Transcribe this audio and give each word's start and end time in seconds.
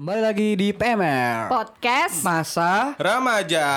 Kembali 0.00 0.22
lagi 0.24 0.56
di 0.56 0.72
PMR 0.72 1.52
Podcast 1.52 2.24
Masa 2.24 2.96
Remaja. 2.96 3.68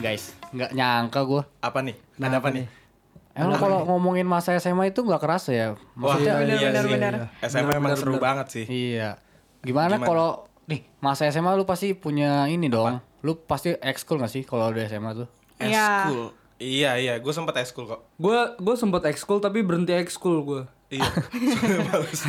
Guys, 0.00 0.32
nggak 0.56 0.72
nyangka 0.72 1.20
gue 1.28 1.42
Apa 1.60 1.84
nih? 1.84 2.00
Ada 2.16 2.40
apa 2.40 2.48
nih? 2.48 2.64
Emang 3.36 3.60
kalau 3.60 3.84
ngomongin 3.84 4.24
masa 4.24 4.56
SMA 4.56 4.96
itu 4.96 5.04
nggak 5.04 5.20
kerasa 5.20 5.52
ya 5.52 5.66
Wah, 6.00 6.16
Maksudnya 6.16 6.40
iya 6.40 6.72
benar, 6.72 6.84
sih. 6.88 6.92
benar. 6.96 7.12
SMA 7.44 7.72
emang 7.76 7.92
seru 8.00 8.16
banget 8.16 8.46
sih. 8.48 8.64
Iya 8.64 9.20
Gimana, 9.60 10.00
Gimana? 10.00 10.08
kalau 10.08 10.30
Nih 10.68 10.88
masa 11.00 11.28
SMA 11.28 11.52
lu 11.52 11.64
pasti 11.64 11.92
punya 11.92 12.44
ini 12.48 12.72
dong 12.72 13.04
Lu 13.20 13.34
pasti 13.36 13.74
ekskul 13.74 14.18
gak 14.18 14.28
sih 14.28 14.42
kalau 14.42 14.68
udah 14.68 14.84
SMA 14.84 15.10
tuh 15.14 15.28
Iya. 15.58 16.06
Eskul. 16.06 16.24
Iya, 16.58 16.90
iya, 16.96 17.14
gue 17.16 17.30
sempet 17.30 17.54
eskul 17.56 17.86
kok. 17.86 18.02
Gue 18.16 18.34
gue 18.56 18.74
sempet 18.74 19.06
ekskul 19.06 19.38
tapi 19.38 19.62
berhenti 19.62 19.90
ekskul 19.92 20.42
gue. 20.42 20.62
Iya. 20.88 21.06
Males. 21.88 22.20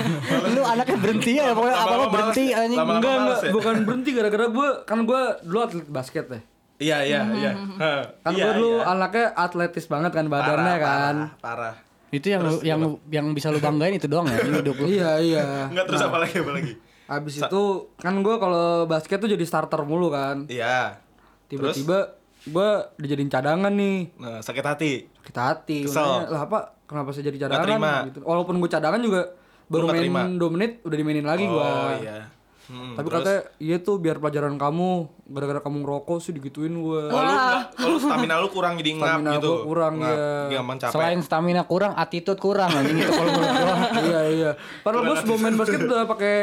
Lu 0.51 0.61
anaknya 0.61 0.97
berhenti 0.97 1.31
ya 1.33 1.49
pokoknya 1.51 1.75
apa-apa 1.75 1.95
males 1.95 2.11
berhenti 2.11 2.43
ya. 2.47 2.55
anjing 2.59 2.77
Enggak 2.77 2.99
males 2.99 3.15
enggak 3.15 3.39
ya? 3.41 3.51
bukan 3.51 3.75
berhenti 3.83 4.09
gara-gara 4.11 4.45
gue 4.47 4.67
kan 4.83 4.99
gue 5.03 5.21
dulu 5.43 5.59
atlet 5.59 5.87
basket 5.87 6.25
ya. 6.27 6.39
Iya, 6.79 6.97
iya, 7.03 7.21
iya. 7.33 7.51
Kan 8.23 8.31
iya, 8.33 8.43
gue 8.45 8.51
dulu 8.55 8.71
iya. 8.77 8.87
anaknya 8.87 9.25
atletis 9.35 9.85
banget 9.85 10.11
kan 10.11 10.25
badannya 10.25 10.73
Parah, 10.73 10.77
kan. 10.79 11.15
Parah, 11.37 11.73
parah. 11.73 11.75
Itu 12.09 12.27
yang 12.27 12.41
lu- 12.41 12.63
yang 12.63 12.79
yang 13.07 13.27
bisa 13.31 13.49
lu 13.49 13.59
banggain 13.59 13.93
itu 13.93 14.07
doang 14.07 14.25
ya 14.25 14.37
hidup 14.39 14.75
lu 14.75 14.87
Iya 14.87 15.11
iya. 15.19 15.45
Enggak 15.67 15.85
terus 15.85 16.01
apa 16.01 16.17
lagi 16.17 16.37
apa 16.37 16.51
lagi? 16.51 16.73
Habis 17.09 17.41
itu 17.41 17.63
kan 17.97 18.13
gue 18.21 18.35
kalau 18.37 18.85
basket 18.85 19.17
tuh 19.17 19.29
jadi 19.33 19.41
starter 19.41 19.81
mulu 19.81 20.13
kan. 20.13 20.45
Iya. 20.45 21.01
Tiba-tiba 21.49 22.21
gue 22.45 22.69
dijadiin 23.01 23.33
cadangan 23.33 23.73
nih. 23.73 24.13
Nah, 24.21 24.39
sakit 24.45 24.61
hati. 24.63 24.91
Kita 25.25 25.41
hati. 25.51 25.89
Kesel. 25.89 26.05
Makanya, 26.05 26.29
Lah 26.29 26.41
apa? 26.45 26.59
Kenapa 26.85 27.09
saya 27.11 27.33
jadi 27.33 27.49
cadangan? 27.49 28.13
Gitu. 28.13 28.19
Walaupun 28.21 28.61
gue 28.61 28.69
cadangan 28.69 29.01
juga 29.01 29.33
baru 29.65 29.89
main 29.89 30.01
terima? 30.05 30.21
2 30.25 30.53
menit 30.53 30.71
udah 30.85 30.97
dimainin 30.97 31.25
lagi 31.25 31.45
oh, 31.49 31.57
gue. 31.57 31.69
iya. 32.05 32.29
Hmm, 32.69 32.93
Tapi 32.93 33.01
terus? 33.03 33.17
katanya 33.19 33.41
iya 33.57 33.77
tuh 33.77 33.97
biar 33.97 34.15
pelajaran 34.15 34.53
kamu 34.53 34.89
gara-gara 35.25 35.57
kamu 35.59 35.81
ngerokok 35.81 36.17
sih 36.19 36.31
digituin 36.31 36.69
gue. 36.71 37.01
Oh, 37.03 37.17
lu, 37.17 37.33
oh, 37.33 37.87
lu 37.87 37.97
stamina 37.97 38.37
lu 38.37 38.47
kurang 38.47 38.77
jadi 38.77 38.93
ngap 38.93 39.09
Stamina 39.09 39.31
gitu. 39.35 39.49
gua 39.49 39.57
kurang, 39.65 39.93
Ngap, 39.97 40.13
ya. 40.13 40.29
Gampang 40.51 40.77
capek. 40.77 40.93
Selain 40.93 41.19
stamina 41.19 41.63
kurang, 41.63 41.91
attitude 41.93 42.37
kurang 42.37 42.69
anjing 42.69 42.93
itu 42.95 43.09
kalau 43.09 43.25
menurut 43.27 43.49
gua 43.51 43.73
iya 44.05 44.21
iya. 44.29 44.51
Padahal 44.79 45.01
gue 45.03 45.15
sebelum 45.17 45.39
main 45.39 45.55
basket 45.55 45.79
udah 45.81 46.05
pakai 46.05 46.33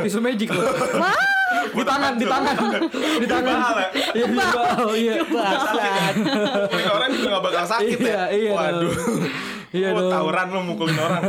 tisu 0.00 0.18
magic 0.20 0.48
loh. 0.48 0.62
di 1.68 1.82
tangan, 1.82 2.12
di 2.14 2.24
tangan, 2.24 2.56
di 3.18 3.26
tangan. 3.26 3.56
Ya? 3.58 3.88
Iya, 4.14 4.24
di 4.24 4.36
bawah, 4.36 4.94
iya. 4.94 5.14
Punya 6.68 6.90
orang 6.96 7.10
juga 7.10 7.28
gak 7.30 7.42
bakal 7.42 7.64
sakit 7.66 7.98
Iya, 7.98 8.08
ya. 8.08 8.22
iya 8.30 8.50
Waduh. 8.52 8.92
Iya 9.68 9.88
dong. 9.92 10.08
tawuran 10.08 10.46
lu 10.48 10.60
mukulin 10.64 10.96
orang. 10.96 11.22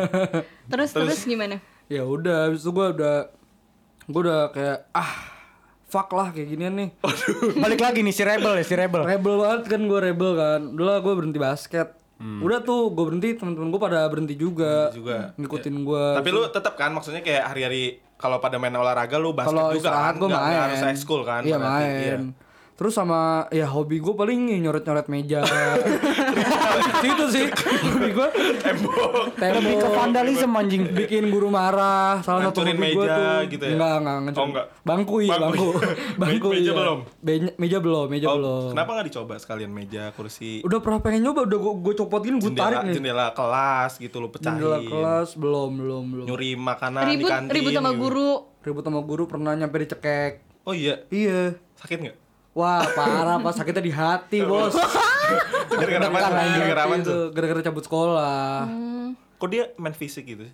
Terus 0.65 0.89
terus 0.91 1.19
gimana? 1.23 1.57
Ya 1.87 2.05
udah, 2.05 2.45
habis 2.45 2.61
itu 2.61 2.69
gue 2.69 2.87
udah 2.93 3.15
gue 4.09 4.19
udah 4.19 4.49
kayak 4.49 4.89
ah 4.91 5.11
fuck 5.85 6.09
lah 6.11 6.29
kayak 6.29 6.49
ginian 6.49 6.73
nih. 6.75 6.89
Balik 7.63 7.77
lagi 7.79 7.99
nih 7.99 8.11
si 8.11 8.21
Rebel 8.21 8.53
ya, 8.55 8.63
si 8.63 8.73
Rebel 8.73 9.01
Rebel 9.03 9.35
banget 9.37 9.61
kan 9.67 9.81
gue 9.81 9.99
rebel 9.99 10.31
kan. 10.33 10.61
Dulu 10.67 10.83
lah 10.83 10.99
gue 10.99 11.13
berhenti 11.13 11.37
basket. 11.37 11.93
Udah 12.19 12.59
tuh 12.59 12.89
gue 12.89 13.03
berhenti 13.05 13.31
teman-teman 13.33 13.69
gue 13.69 13.79
pada 13.79 14.03
berhenti 14.05 14.35
juga. 14.35 14.89
Berhenti 14.89 14.99
juga. 14.99 15.17
Ngikutin 15.35 15.75
gue. 15.79 16.05
Tapi 16.15 16.29
lu 16.29 16.41
tetap 16.49 16.73
kan 16.73 16.91
maksudnya 16.91 17.21
kayak 17.21 17.47
hari-hari 17.47 17.83
kalau 18.15 18.37
pada 18.37 18.57
main 18.57 18.73
olahraga 18.73 19.15
lu 19.15 19.31
basket 19.31 19.55
kalau 19.55 19.71
juga 19.71 19.89
kan. 19.89 20.13
gue 20.13 20.27
Nggak- 20.27 20.41
main 20.41 20.51
nggak 20.51 20.65
harus 20.67 20.81
ekskul 20.91 21.21
kan. 21.23 21.41
iya 21.41 21.55
berarti. 21.55 21.71
main 21.79 21.95
Iya. 21.95 22.17
Terus 22.79 22.95
sama 22.95 23.19
ya 23.49 23.67
hobi 23.67 23.99
gue 23.99 24.13
paling 24.13 24.39
nyoret 24.57 24.81
nyoret 24.81 25.07
meja 25.07 25.43
itu 27.03 27.25
sih 27.27 27.45
hobi 27.83 28.09
gue 28.09 28.27
Tembok. 28.59 29.35
Lebih 29.35 29.75
ke 29.75 29.87
vandalisme 29.89 30.53
anjing 30.53 30.83
bikin 30.89 31.27
guru 31.27 31.47
marah 31.49 32.19
salah 32.21 32.47
satu 32.47 32.61
hobi 32.61 32.71
gue 32.71 32.87
meja 32.95 33.11
tuh 33.11 33.39
gitu 33.49 33.63
ya? 33.63 33.71
enggak 33.75 33.93
enggak 33.97 34.15
ngancurin. 34.21 34.39
Oh, 34.39 34.47
enggak. 34.47 34.65
bangku 34.81 35.15
iya 35.19 35.35
Bangku. 35.35 35.67
bangku 35.67 35.67
bangku 36.15 36.47
Meja 36.49 36.61
iya. 36.61 36.73
belum? 36.73 36.99
Be- 37.19 37.55
meja 37.57 37.77
belum 37.79 38.05
meja 38.07 38.25
Oh, 38.25 38.35
belum 38.37 38.69
kenapa 38.71 38.89
nggak 38.93 39.07
dicoba 39.07 39.33
sekalian 39.35 39.71
meja, 39.71 40.03
kursi, 40.13 40.51
udah 40.61 40.79
pernah 40.79 40.99
pengen 40.99 41.21
nyoba 41.21 41.43
udah 41.43 41.59
gue 41.59 41.73
gue 41.81 41.93
copotin 41.97 42.35
gue 42.37 42.51
tarik 42.51 42.79
jendela, 42.79 42.85
nih 42.85 42.95
jendela 42.95 43.25
kelas 43.33 43.91
gitu 43.97 44.15
lu 44.17 44.29
pecahin. 44.29 44.55
jendela 44.55 44.79
kelas 44.81 45.29
belum 45.35 45.71
belum 45.75 46.03
belum 46.09 46.25
Nyuri 46.25 46.55
makanan 46.55 47.03
di 47.03 47.11
Ribut 47.13 47.27
kantin. 47.27 47.51
ribut 47.51 47.71
sama 47.73 47.91
gitu. 47.91 48.01
guru. 48.01 48.31
ribut 48.61 48.83
sama 48.83 48.99
guru 49.01 49.23
pernah 49.25 49.51
nyampe 49.53 49.75
dicekek 49.77 50.33
Oh 50.61 50.71
iya, 50.71 51.03
iya 51.09 51.55
sakit 51.75 51.97
nggak? 51.99 52.17
Wah 52.59 52.83
parah 52.91 53.39
pas 53.39 53.55
sakitnya 53.55 53.79
di 53.79 53.93
hati 53.95 54.43
bos. 54.49 54.75
Gara-gara 55.71 56.11
apa? 56.11 56.19
Gara-gara 57.31 57.61
cabut 57.63 57.83
sekolah. 57.87 58.67
Kok 59.39 59.47
dia 59.47 59.71
main 59.79 59.95
fisik 59.95 60.27
gitu 60.27 60.43
sih? 60.43 60.53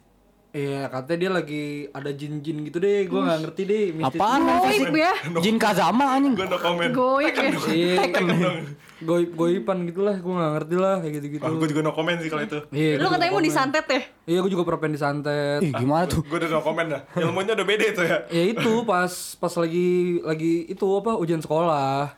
Iya 0.56 0.88
katanya 0.88 1.20
dia 1.20 1.32
lagi 1.34 1.64
ada 1.92 2.08
jin-jin 2.10 2.64
gitu 2.64 2.80
deh 2.80 3.04
Gue 3.04 3.20
gak 3.20 3.44
ngerti 3.44 3.62
deh 3.62 3.84
mistis. 3.92 4.16
Apaan 4.16 4.40
Goib 4.42 4.72
fisik? 4.72 4.88
ya. 4.96 5.14
Jin 5.44 5.58
Kazama 5.58 6.16
anjing 6.16 6.32
Gue 6.32 6.48
no 6.48 6.56
comment. 6.56 6.92
Goib 6.92 7.28
ya. 7.30 7.50
Iya 7.68 7.96
dong. 8.08 8.58
goib 8.98 9.30
goipan 9.36 9.84
gitu 9.84 10.02
lah 10.02 10.16
Gue 10.16 10.32
gak 10.32 10.52
ngerti 10.56 10.76
lah 10.78 10.96
kayak 10.98 11.14
gitu-gitu 11.14 11.44
Oh, 11.44 11.60
gue 11.60 11.68
juga 11.68 11.82
no 11.82 11.92
comment 11.92 12.16
sih 12.16 12.30
kalau 12.30 12.44
itu. 12.46 12.60
Iya 12.72 12.92
Lu 12.96 13.08
katanya 13.10 13.32
mau 13.32 13.44
disantet 13.44 13.86
ya? 13.86 14.02
Iya 14.26 14.38
gue 14.40 14.50
juga 14.50 14.64
pernah 14.64 14.80
pengen 14.80 14.96
disantet 14.96 15.60
Ih 15.60 15.72
gimana 15.74 16.04
tuh 16.06 16.24
Gue 16.24 16.38
udah 16.38 16.50
no 16.50 16.62
comment 16.62 16.88
dah. 16.90 17.02
Ilmunya 17.14 17.52
udah 17.54 17.68
beda 17.68 17.86
itu 17.86 18.02
ya. 18.02 18.18
Ya 18.32 18.44
itu 18.48 18.72
pas 18.82 19.12
pas 19.36 19.54
lagi 19.54 19.90
lagi 20.22 20.54
itu 20.66 20.88
apa 20.96 21.12
ujian 21.16 21.40
sekolah 21.40 22.16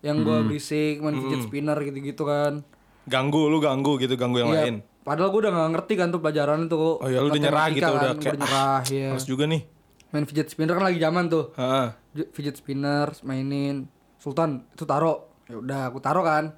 Yang 0.00 0.16
gue 0.20 0.36
Hmm. 0.36 0.46
berisik 0.46 0.94
main 1.00 1.16
fidget 1.16 1.40
spinner 1.42 1.78
gitu-gitu 1.80 2.22
kan 2.22 2.60
Ganggu 3.02 3.48
lu 3.48 3.56
ganggu 3.58 3.96
gitu, 3.96 4.12
ganggu 4.14 4.38
yang 4.38 4.52
Iya, 4.52 4.60
lain. 4.62 4.76
Padahal 5.00 5.28
gue 5.28 5.40
udah 5.40 5.52
gak 5.52 5.70
ngerti 5.74 5.92
kan 5.94 6.08
tuh 6.08 6.20
pelajaran 6.20 6.64
itu 6.64 6.76
Oh 6.76 7.08
ya 7.08 7.18
lu 7.18 7.28
udah 7.28 7.40
nyerah 7.40 7.66
gitu 7.68 7.82
kan, 7.82 7.92
udah 7.94 8.12
kayak 8.16 8.36
nyerah 8.36 8.80
ya. 8.86 9.08
Harus 9.10 9.26
juga 9.26 9.44
nih. 9.44 9.62
Main 10.10 10.24
fidget 10.24 10.46
spinner 10.46 10.74
kan 10.74 10.84
lagi 10.84 10.98
zaman 10.98 11.24
tuh. 11.26 11.44
Heeh. 11.54 11.86
Fidget 12.30 12.56
spinner 12.56 13.08
mainin. 13.22 13.88
Sultan 14.16 14.68
itu 14.68 14.84
taro. 14.84 15.32
Ya 15.46 15.56
udah 15.56 15.80
aku 15.88 15.98
taro 15.98 16.20
kan. 16.20 16.52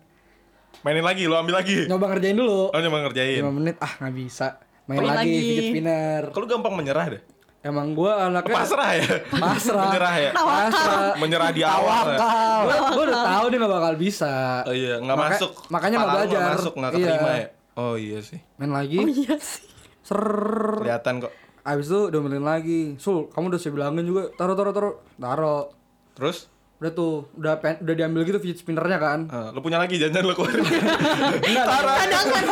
Mainin 0.82 1.00
lagi, 1.00 1.24
lu 1.24 1.36
ambil 1.36 1.60
lagi. 1.60 1.86
Nyoba 1.86 2.10
ngerjain 2.10 2.34
dulu. 2.34 2.68
Oh 2.68 2.80
nyoba 2.80 2.98
ngerjain. 3.06 3.40
5 3.40 3.52
menit 3.52 3.76
ah 3.78 3.92
nggak 3.94 4.14
bisa. 4.16 4.58
Main 4.82 4.98
lagi, 4.98 5.14
lagi. 5.14 5.36
fidget 5.38 5.64
spinner. 5.70 6.22
Kalau 6.30 6.46
gampang 6.46 6.74
menyerah 6.74 7.06
deh. 7.08 7.22
Emang 7.62 7.94
gua 7.94 8.26
anaknya 8.26 8.58
Pasrah 8.58 8.90
ya. 8.98 9.06
Pasrah. 9.30 9.86
Menyerah 9.86 10.14
ya. 10.18 10.30
Pasrah. 10.34 11.14
Menyerah 11.14 11.50
di 11.54 11.62
awal. 11.62 12.04
ya. 12.10 12.18
Gua, 12.58 12.76
gua 12.90 13.04
udah 13.06 13.22
tahu 13.22 13.44
dia 13.46 13.58
nggak 13.62 13.74
bakal 13.78 13.94
bisa. 13.94 14.34
Oh 14.66 14.74
iya, 14.74 14.98
nggak 14.98 15.14
Maka- 15.14 15.30
masuk. 15.38 15.50
makanya 15.70 15.96
nggak 15.96 16.10
belajar. 16.18 16.40
masuk, 16.50 16.74
nggak 16.74 16.90
Iya. 16.90 16.98
keterima 17.06 17.30
ya. 17.30 17.46
Oh 17.74 17.94
iya 17.94 18.20
sih. 18.20 18.36
Main 18.56 18.70
lagi. 18.70 18.96
Oh 18.96 19.06
iya 19.06 19.36
sih. 19.36 19.64
Ser. 20.02 20.20
Kelihatan 20.78 21.20
kok. 21.20 21.32
Abis 21.62 21.86
itu 21.86 22.10
diomelin 22.10 22.42
lagi. 22.42 22.94
Sul, 22.96 23.28
kamu 23.28 23.48
udah 23.48 23.58
saya 23.58 23.72
bilangin 23.72 24.04
juga. 24.04 24.28
Taro, 24.34 24.52
taro, 24.52 24.70
taro. 24.70 24.90
Taro. 25.14 25.56
Terus 26.12 26.52
Udah 26.76 26.90
tuh, 26.90 27.30
udah 27.38 27.62
pen, 27.62 27.78
udah 27.78 27.94
diambil 27.94 28.26
gitu 28.26 28.42
fidget 28.42 28.58
spinnernya 28.58 28.98
kan. 28.98 29.30
eh, 29.30 29.48
lu 29.54 29.62
punya 29.62 29.78
lagi 29.78 30.02
jangan 30.02 30.26
lu 30.26 30.34
keluarin. 30.34 30.66
Cadangan. 31.46 32.08
Cadangan. 32.10 32.44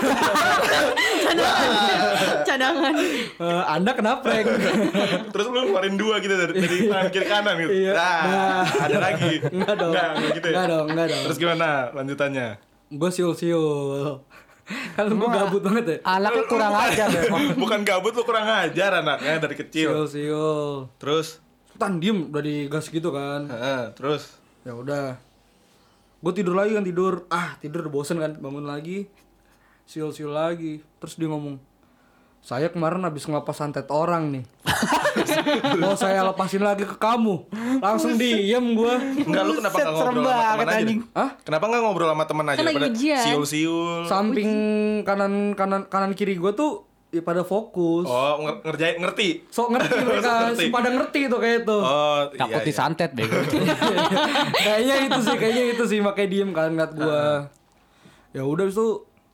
Cadangan. 2.47 2.95
Eh, 3.43 3.63
anda 3.67 3.91
kena 3.91 4.23
prank. 4.23 4.47
Terus 5.35 5.47
lu 5.47 5.67
ngeluarin 5.67 5.99
dua 5.99 6.23
gitu 6.23 6.31
dari, 6.31 6.53
dari 6.57 6.79
tangan 6.87 7.09
kiri 7.11 7.27
kanan 7.27 7.55
gitu. 7.59 7.73
Iya. 7.75 7.91
Nah, 7.91 8.21
Nah. 8.23 8.63
ada 8.87 8.99
lagi. 9.03 9.33
Enggak 9.45 9.75
dong. 9.75 9.91
Enggak, 9.91 10.07
enggak 10.15 10.31
gitu 10.31 10.47
ya. 10.47 10.55
Enggak 10.55 10.67
dong, 10.71 10.87
enggak 10.87 11.07
dong. 11.11 11.23
Terus 11.27 11.39
gimana 11.43 11.69
lanjutannya? 11.91 12.49
gue 12.91 13.11
siul 13.11 14.19
Kan 14.97 15.11
gue 15.11 15.29
gabut 15.29 15.63
banget 15.63 15.85
ya. 15.85 15.97
Anaknya 16.07 16.45
kurang 16.47 16.75
ajar 16.75 17.07
deh 17.11 17.23
Bukan 17.63 17.81
gabut 17.83 18.13
lu 18.15 18.23
kurang 18.23 18.47
ajar 18.47 18.91
anaknya 19.03 19.43
dari 19.43 19.57
kecil. 19.59 19.89
Siul 19.91 20.07
siul. 20.07 20.71
Terus 20.99 21.43
Sultan 21.71 21.97
diem 21.97 22.29
udah 22.29 22.43
digas 22.45 22.87
gitu 22.93 23.09
kan. 23.11 23.49
heeh, 23.49 23.83
terus 23.97 24.37
Ya 24.61 24.77
udah. 24.77 25.17
Gue 26.21 26.33
tidur 26.37 26.53
lagi 26.53 26.77
kan 26.77 26.85
tidur. 26.85 27.25
Ah 27.33 27.57
tidur 27.59 27.89
bosen 27.89 28.21
kan. 28.21 28.37
Bangun 28.37 28.69
lagi. 28.69 29.09
Siul 29.89 30.13
siul 30.13 30.37
lagi. 30.37 30.85
Terus 31.01 31.17
dia 31.17 31.29
ngomong. 31.33 31.57
Saya 32.41 32.67
kemarin 32.67 33.05
habis 33.05 33.25
ngelepas 33.25 33.53
santet 33.53 33.85
orang 33.89 34.33
nih. 34.33 34.45
Mau 35.77 35.93
saya 36.01 36.25
lepasin 36.25 36.61
lagi 36.61 36.83
ke 36.83 36.97
kamu. 36.97 37.47
Langsung 37.79 38.17
diem 38.17 38.67
gue. 38.73 38.95
enggak 39.23 39.43
lu 39.45 39.53
kenapa 39.55 39.77
serem 39.77 39.93
ngobrol 39.93 40.25
sama 40.25 40.41
teman 40.57 40.67
aja? 40.67 40.79
anjing. 40.79 41.01
Hah? 41.13 41.31
Kenapa 41.41 41.65
enggak 41.67 41.83
ngobrol 41.83 42.09
sama 42.09 42.25
teman 42.25 42.47
aja 42.47 42.57
lagi 42.57 42.67
daripada 42.67 42.89
ujian. 42.91 43.23
siul-siul? 43.23 44.01
Samping 44.05 44.51
kanan 45.03 45.33
kanan 45.53 45.85
kanan 45.87 46.13
kiri 46.13 46.35
gue 46.35 46.53
tuh 46.53 46.73
ya 47.11 47.21
pada 47.21 47.45
fokus. 47.45 48.09
Oh, 48.09 48.41
nger- 48.41 48.65
ngerjain 48.65 48.97
ngerti. 48.99 49.29
Sok 49.47 49.69
ngerti 49.71 49.95
mereka, 50.09 50.33
Ngerti. 50.49 50.65
pada 50.71 50.89
ngerti 50.91 51.21
tuh 51.27 51.39
kayak 51.39 51.59
itu. 51.61 51.77
Oh, 51.77 52.19
Takut 52.31 52.51
iya, 52.51 52.57
iya. 52.57 52.67
disantet 52.67 53.11
bego 53.13 53.37
kayaknya 54.57 54.95
itu 55.07 55.21
sih, 55.21 55.37
kayaknya 55.37 55.65
itu 55.71 55.85
sih 55.87 55.99
makanya 56.01 56.29
diem 56.31 56.51
kan 56.51 56.73
ngeliat 56.73 56.93
gua. 56.95 57.23
Ya 58.31 58.43
udah 58.43 58.65
abis 58.65 58.75
itu 58.75 58.89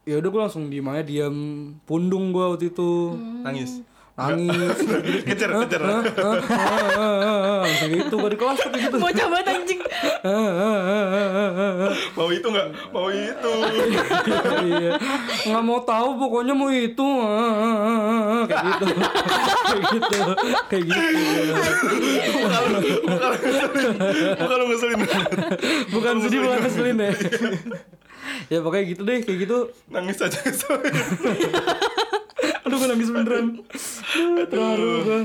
ya 0.07 0.23
udah 0.23 0.31
gua 0.31 0.43
langsung 0.47 0.71
diem 0.71 0.87
aja 0.87 1.03
diem. 1.03 1.37
Pundung 1.83 2.31
gua 2.31 2.55
waktu 2.55 2.71
itu. 2.71 3.19
Nangis. 3.43 3.83
nangis. 4.17 4.79
Kejar 5.29 5.51
kejar. 5.67 5.83
Langsung 7.67 7.91
gitu 7.91 8.15
gua 8.15 8.31
di 8.31 8.39
kelas 8.39 8.59
tuh 8.63 8.71
gitu 8.79 8.97
Bocah 9.03 9.27
banget 9.29 9.47
anjing. 9.51 9.81
Mau 12.15 12.31
itu 12.31 12.47
nggak? 12.47 12.69
Mau 12.95 13.11
itu. 13.11 13.53
Iya. 14.63 14.93
Nggak 15.51 15.63
mau 15.67 15.83
tahu 15.83 16.09
pokoknya 16.23 16.55
mau 16.55 16.71
itu. 16.71 17.09
Ah. 17.27 18.47
kayak 18.47 18.63
gitu. 18.63 18.87
Kayak 19.67 19.83
gitu. 19.91 20.19
Kayak 20.71 20.85
gitu. 20.87 21.51
Muka 24.39 24.55
lu 24.55 24.65
ngeselin 24.71 25.01
bukan 25.91 26.15
sedih 26.23 26.39
bukan 26.45 26.59
ngeselin 26.63 26.97
deh 27.01 27.13
ya 28.53 28.59
pokoknya 28.61 28.85
gitu 28.91 29.03
deh 29.03 29.19
kayak 29.23 29.39
gitu. 29.47 29.59
Nangis 29.89 30.19
aja 30.21 30.39
aduh 32.67 32.77
gue 32.77 32.89
nangis 32.89 33.11
beneran. 33.11 33.47
Terharu 34.49 34.91
gue 35.03 35.21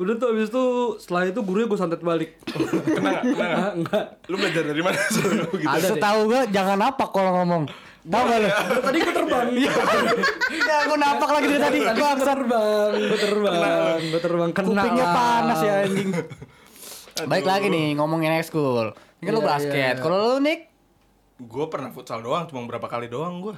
udah 0.00 0.16
tuh 0.16 0.32
abis 0.32 0.48
itu 0.48 0.64
setelah 0.96 1.28
itu 1.28 1.40
gurunya 1.44 1.68
gue 1.68 1.76
santet 1.76 2.00
balik. 2.00 2.40
Kena 2.48 3.20
nggak? 3.20 3.50
Ah, 3.52 3.70
enggak 3.76 4.04
lu 4.32 4.40
belajar 4.40 4.64
dari 4.64 4.80
mana? 4.80 4.96
Soal 5.12 5.44
gitu 5.52 5.68
Ada 5.68 5.76
deh. 5.76 5.90
Setahu 5.92 6.20
gue 6.24 6.40
jangan 6.48 6.76
napak 6.80 7.08
kalau 7.12 7.32
ngomong. 7.36 7.64
Tahu 8.00 8.22
gak 8.24 8.38
lu? 8.40 8.48
tadi 8.80 8.96
gue 8.96 9.12
terbang. 9.12 9.46
Ya 10.64 10.76
gue 10.88 10.96
napak 10.96 11.28
lagi 11.28 11.46
dari 11.52 11.60
tadi. 11.60 11.78
tadi 11.84 12.00
gue 12.00 12.10
terbang 12.16 12.92
gue 12.96 13.18
terbang 13.20 14.00
gue 14.00 14.20
terbang. 14.24 14.50
Kena 14.56 14.80
Kupingnya 14.80 15.06
panas 15.12 15.60
ya 15.60 15.74
anjing. 15.84 16.10
Baik 17.28 17.44
lagi 17.44 17.66
nih 17.68 17.86
ngomongin 18.00 18.40
ekskul. 18.40 18.96
Ini 19.20 19.24
kan 19.28 19.32
lu 19.36 19.42
Iya, 19.44 19.50
basket. 19.52 19.76
iya. 19.76 19.90
Kalau 20.00 20.16
lu 20.16 20.36
Nick, 20.40 20.69
gue 21.40 21.64
pernah 21.72 21.88
futsal 21.88 22.20
doang 22.20 22.44
cuma 22.44 22.62
berapa 22.68 22.84
kali 22.84 23.08
doang 23.08 23.40
gue 23.40 23.56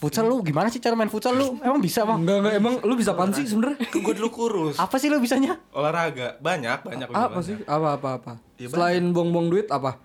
futsal 0.00 0.24
lu? 0.24 0.40
Gimana 0.40 0.72
sih 0.72 0.80
cara 0.80 0.96
main 0.96 1.12
futsal 1.12 1.36
lu? 1.36 1.60
Emang 1.60 1.82
bisa, 1.82 2.08
Bang? 2.08 2.24
enggak 2.24 2.36
enggak. 2.40 2.54
Emang 2.56 2.74
lu 2.80 2.94
bisa 2.96 3.12
apaan 3.12 3.36
sih 3.36 3.44
sebenarnya? 3.44 3.76
Gue 3.92 4.14
dulu 4.16 4.28
kurus. 4.32 4.76
Apa 4.80 4.96
sih 4.96 5.12
lu 5.12 5.20
bisanya? 5.20 5.60
olahraga. 5.76 6.40
Banyak 6.40 6.86
banyak 6.86 7.08
lebih 7.12 7.20
apa 7.20 7.36
banyak. 7.36 7.44
sih 7.44 7.54
apa 7.68 7.88
apa 8.00 8.08
apa? 8.16 8.32
Ya, 8.56 8.68
selain 8.72 9.12
buang-buang 9.12 9.52
duit 9.52 9.68
apa? 9.68 10.00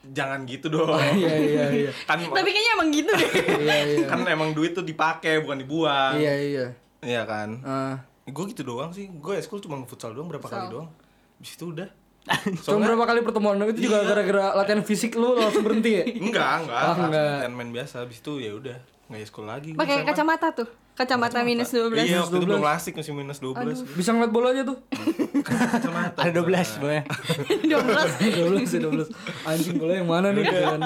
Jangan 0.00 0.48
gitu 0.48 0.66
dong. 0.72 0.96
Iya 1.20 1.34
iya 1.36 1.64
iya. 1.70 1.90
Kan 2.08 2.18
Tapi 2.42 2.48
kayaknya 2.50 2.72
emang 2.74 2.88
gitu 2.90 3.10
deh. 3.14 3.30
iya 3.64 3.76
iya. 3.86 4.06
Kan 4.10 4.26
emang 4.26 4.50
duit 4.56 4.72
tuh 4.74 4.82
dipakai 4.82 5.44
bukan 5.44 5.62
dibuang. 5.62 6.18
Iya 6.18 6.34
iya. 6.34 6.66
Iya 7.00 7.22
kan? 7.24 7.48
Ah, 7.62 7.96
gue 8.26 8.44
gitu 8.50 8.66
doang 8.66 8.90
sih. 8.90 9.06
Gue 9.08 9.38
ekskul 9.38 9.62
cuma 9.62 9.78
futsal 9.86 10.16
doang 10.16 10.26
berapa 10.26 10.44
kali 10.48 10.72
doang. 10.72 10.88
Habis 11.38 11.56
itu 11.56 11.64
udah 11.70 11.88
cuma 12.60 12.84
berapa 12.84 13.04
kali 13.06 13.20
pertemuan? 13.20 13.56
Itu 13.66 13.80
juga 13.82 13.98
Iya. 13.98 14.08
gara-gara 14.08 14.44
latihan 14.54 14.82
fisik 14.82 15.12
lu 15.14 15.34
langsung 15.34 15.62
berhenti 15.62 15.90
ya? 15.92 16.04
Enggak 16.26 16.52
enggak. 16.62 16.78
Ah, 16.78 16.94
enggak. 16.98 17.24
latihan 17.40 17.52
main 17.52 17.70
biasa. 17.70 17.94
Habis 18.00 18.18
itu 18.18 18.32
ya 18.38 18.52
udah 18.52 18.76
nggak 19.10 19.20
ekskul 19.20 19.42
lagi 19.42 19.74
Pakai 19.74 20.04
kacamata 20.04 20.52
tuh. 20.52 20.68
Kacamata 20.90 21.40
minus 21.40 21.72
12. 21.72 21.96
iya 22.04 22.20
waktu 22.20 22.36
itu 22.36 22.44
belum 22.44 22.60
klasik 22.60 22.92
masih 22.92 23.10
minus 23.10 23.40
12 23.40 23.96
bisa 23.96 24.12
ngeliat 24.12 24.28
bolanya 24.28 24.62
tuh? 24.64 24.78
Kacamata. 25.40 26.18
Ada 26.20 26.30
12 26.36 26.76
boleh. 26.76 27.02
12. 27.64 28.68
12 28.68 28.68
ya 28.68 28.80
12 28.84 29.08
anjing 29.42 29.76
bola 29.76 29.92
yang 29.94 30.06
mana 30.06 30.28
nih 30.30 30.44
kan 30.44 30.80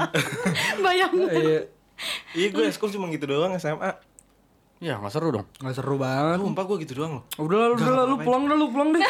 Bayang. 0.78 1.12
iya. 1.30 1.60
Iya 2.32 2.46
gue 2.48 2.64
ekskul 2.64 2.90
cuma 2.90 3.06
gitu 3.08 3.26
doang 3.26 3.54
SMA 3.54 3.90
Ya 4.78 4.98
nggak 4.98 5.10
seru 5.10 5.30
dong. 5.30 5.46
nggak 5.56 5.70
seru 5.72 5.96
banget 5.96 6.36
sumpah 6.36 6.64
gue 6.66 6.76
gitu 6.82 6.92
doang 6.94 7.12
loh 7.16 7.22
udah 7.38 7.56
lah 7.56 7.68
udah 7.72 7.88
lah 7.90 8.04
lu 8.04 8.16
pulang 8.18 8.42
dah 8.44 8.54
lu 8.54 8.66
pulang 8.68 8.90
deh 8.90 9.00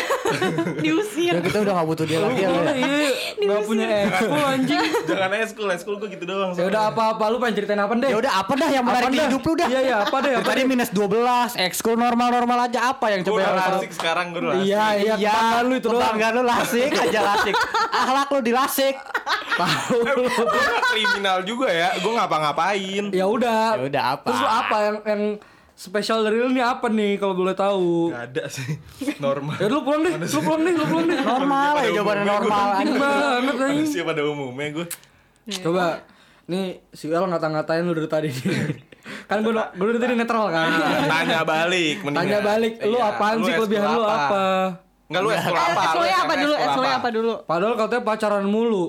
Diusir. 0.85 1.33
Ya 1.33 1.41
kita 1.41 1.59
udah 1.59 1.73
nggak 1.75 1.89
butuh 1.89 2.05
dia 2.05 2.19
lagi 2.21 2.37
ya. 2.37 2.49
deh 2.49 2.61
ya. 2.71 2.73
iya 2.77 3.11
nggak 3.43 3.63
punya 3.65 3.87
ekskul 4.05 4.43
anjing 4.45 4.83
jangan 5.03 5.31
ekskul 5.35 5.69
ekskul 5.69 5.95
gue 5.97 6.09
gitu 6.11 6.25
doang 6.25 6.51
ya 6.53 6.65
udah 6.65 6.83
apa-apa 6.89 7.25
lu 7.27 7.37
pengen 7.39 7.55
ceritain 7.57 7.81
apa 7.81 7.93
deh 7.97 8.07
Ya 8.07 8.19
udah 8.19 8.33
apa 8.37 8.53
dah 8.55 8.69
yang 8.71 8.85
menarik 8.85 9.09
di 9.09 9.19
hidup 9.21 9.43
lu 9.43 9.53
dah. 9.55 9.67
Iya, 9.67 9.81
iya, 9.83 9.97
apa 10.01 10.17
deh, 10.21 10.33
apa 10.37 10.47
Tadi 10.47 10.63
minus 10.65 10.91
12, 10.91 11.59
ekskul 11.59 11.97
normal-normal 11.97 12.59
aja 12.65 12.81
apa 12.87 13.07
yang 13.09 13.21
coba 13.23 13.35
udah 13.35 13.45
yang 13.45 13.57
lasik 13.75 13.91
sekarang 13.91 14.27
gue 14.31 14.41
udah 14.41 14.51
lasik 14.53 14.69
iya 14.69 14.85
iya 14.95 15.15
kebanggaan 15.17 15.65
lu 15.65 15.75
itu 15.75 15.89
doang 15.89 16.03
Kebanggaan 16.05 16.33
lu 16.33 16.43
lasik 16.45 16.91
aja 16.93 17.21
lasik. 17.27 17.55
Akhlak 17.91 18.29
lu 18.31 18.41
dilasik. 18.43 18.95
tahu 19.55 19.99
lu 20.03 20.27
gue 20.29 20.45
gak 20.45 20.83
kriminal 20.89 21.39
juga 21.43 21.69
ya 21.69 21.89
gue 21.97 22.13
ngapa-ngapain 22.13 23.05
ya 23.11 23.25
udah 23.25 23.65
Ya 23.75 23.85
udah 23.85 24.03
apa? 24.13 24.25
terus 24.25 24.39
lu 24.39 24.49
apa 24.49 24.77
yang 24.79 24.97
yang 25.05 25.23
spesial 25.75 26.23
dari 26.23 26.39
lu 26.39 26.49
nih 26.49 26.63
apa 26.63 26.87
nih 26.87 27.19
kalau 27.19 27.35
boleh 27.35 27.53
tahu? 27.53 28.15
Gak 28.15 28.23
ada 28.31 28.45
sih. 28.47 28.79
Normal. 29.19 29.59
Ya 29.59 29.67
lu 29.67 29.83
pulang 29.83 30.03
deh 30.03 30.15
lu 30.15 30.41
pulang 30.41 30.63
deh 30.63 30.75
lu 30.75 30.85
pulang 30.87 31.07
deh. 31.07 31.19
Normal 31.19 31.73
ya 31.83 31.89
jawabannya 31.93 32.25
normal 32.25 32.67
anjing. 32.79 32.97
banget 32.97 33.55
anjing. 33.59 33.79
Manusia 33.83 34.03
pada 34.07 34.21
umumnya 34.23 34.69
gue 34.73 34.87
coba 35.61 35.85
nih 36.45 36.81
si 36.95 37.11
El 37.11 37.25
ngata-ngatain 37.27 37.83
lu 37.83 37.93
dari 37.93 38.09
tadi. 38.09 38.31
Kan 39.29 39.45
gue 39.45 39.53
gue 39.53 39.87
dari 39.93 40.01
tadi 40.01 40.15
netral 40.17 40.49
kan. 40.49 40.69
Tanya 41.05 41.45
balik 41.45 42.01
mendingan. 42.01 42.25
tanya 42.25 42.39
balik 42.41 42.73
lu 42.81 42.97
Iya, 42.97 43.05
apaan 43.13 43.37
sih 43.45 43.53
kelebihan 43.53 43.89
lu 43.93 44.03
apa? 44.05 44.45
Enggak 45.05 45.21
lu 45.21 45.31
ekskul 45.31 45.53
apa? 45.53 45.69
Lu 45.69 45.85
Ekskul 45.85 46.09
apa 46.09 46.35
dulu? 46.41 46.55
Ekskul 46.57 46.87
apa 46.89 47.09
dulu? 47.13 47.33
padahal 47.45 47.75
katanya 47.77 48.03
pacaran 48.03 48.45
mulu. 48.49 48.85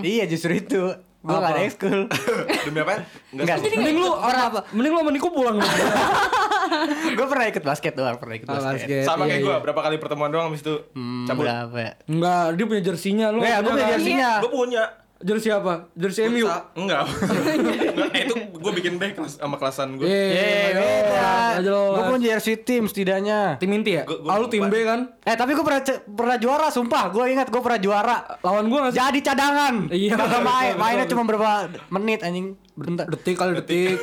Iya 0.00 0.24
justru 0.24 0.56
itu. 0.56 0.82
Gua 1.22 1.32
Apa? 1.32 1.40
gak 1.40 1.52
ada 1.52 1.62
ekskul. 1.62 1.98
Demi 2.66 2.78
apa? 2.78 2.92
Enggak. 3.30 3.56
mending 3.62 3.96
lu 3.96 4.10
apa 4.12 4.60
mending 4.70 4.90
lu 4.90 4.98
sama 4.98 5.10
Niko 5.10 5.28
pulang 5.30 5.56
Gue 7.14 7.26
pernah 7.26 7.46
ikut 7.46 7.62
basket 7.62 7.92
doang, 7.92 8.16
pernah 8.16 8.34
ikut 8.34 8.46
Ah, 8.46 8.54
basket. 8.56 8.74
basket. 8.82 9.04
Sama 9.04 9.22
Iya, 9.22 9.30
kayak 9.30 9.40
gue, 9.40 9.52
iya. 9.52 9.60
berapa 9.60 9.80
kali 9.80 9.96
pertemuan 9.96 10.30
doang 10.30 10.46
habis 10.48 10.60
itu 10.60 10.74
Hmm, 10.92 11.22
cabut. 11.24 11.44
berapa 11.44 11.76
ya? 11.76 11.92
enggak 12.06 12.42
dia 12.52 12.66
punya 12.66 12.82
jersinya 12.82 13.26
lu 13.28 13.38
Ya, 13.40 13.56
gue 13.60 13.70
punya 13.70 13.88
jersinya. 13.92 14.30
Gue 14.40 14.50
punya. 14.52 14.82
Jersey 15.22 15.48
apa 15.48 15.88
jersey 15.92 16.26
MU. 16.26 16.44
Enggak. 16.44 16.62
Enggak, 16.74 17.02
eh, 18.12 18.22
itu 18.22 18.34
gue 18.52 18.72
bikin 18.74 18.92
deh 18.96 19.10
kelas 19.12 19.36
sama 19.36 19.54
kelasan 19.54 19.94
gue. 19.94 20.04
Eh, 20.04 20.70
beda. 20.72 21.30
Aja 21.56 21.68
lo. 21.68 21.84
Gue 21.92 22.04
punya 22.10 22.22
jersey 22.32 22.54
tim 22.56 22.84
setidaknya. 22.84 23.56
tim 23.56 23.70
inti 23.70 23.94
ya 23.94 24.02
Gua- 24.02 24.20
gua 24.20 24.30
ah 24.30 24.36
lu 24.36 24.46
tim. 24.46 24.62
B 24.64 24.74
kan 24.82 25.00
Eh 25.20 25.32
tapi 25.32 25.52
gue 25.52 25.62
pernah 25.62 25.82
pernah 26.08 26.36
juara, 26.36 26.68
sumpah. 26.68 27.08
Gue 27.08 27.30
ingat 27.30 27.46
gue 27.46 27.58
pernah 27.58 27.78
juara. 27.78 28.16
lawan 28.40 28.66
gua 28.66 28.78
nggak 28.82 28.92
sih 28.92 29.00
Jadi 29.00 29.18
cadangan. 29.20 29.74
Iya, 29.88 30.14
betul, 30.14 30.40
main. 30.42 30.68
betul, 30.68 30.80
Mainnya 30.80 30.98
betul. 31.00 31.12
cuma 31.12 31.22
berapa 31.24 31.50
menit 31.90 32.20
anjing. 32.20 32.46
Bentar. 32.72 33.04
detik 33.04 33.36
kali 33.36 33.52
detik 33.60 34.00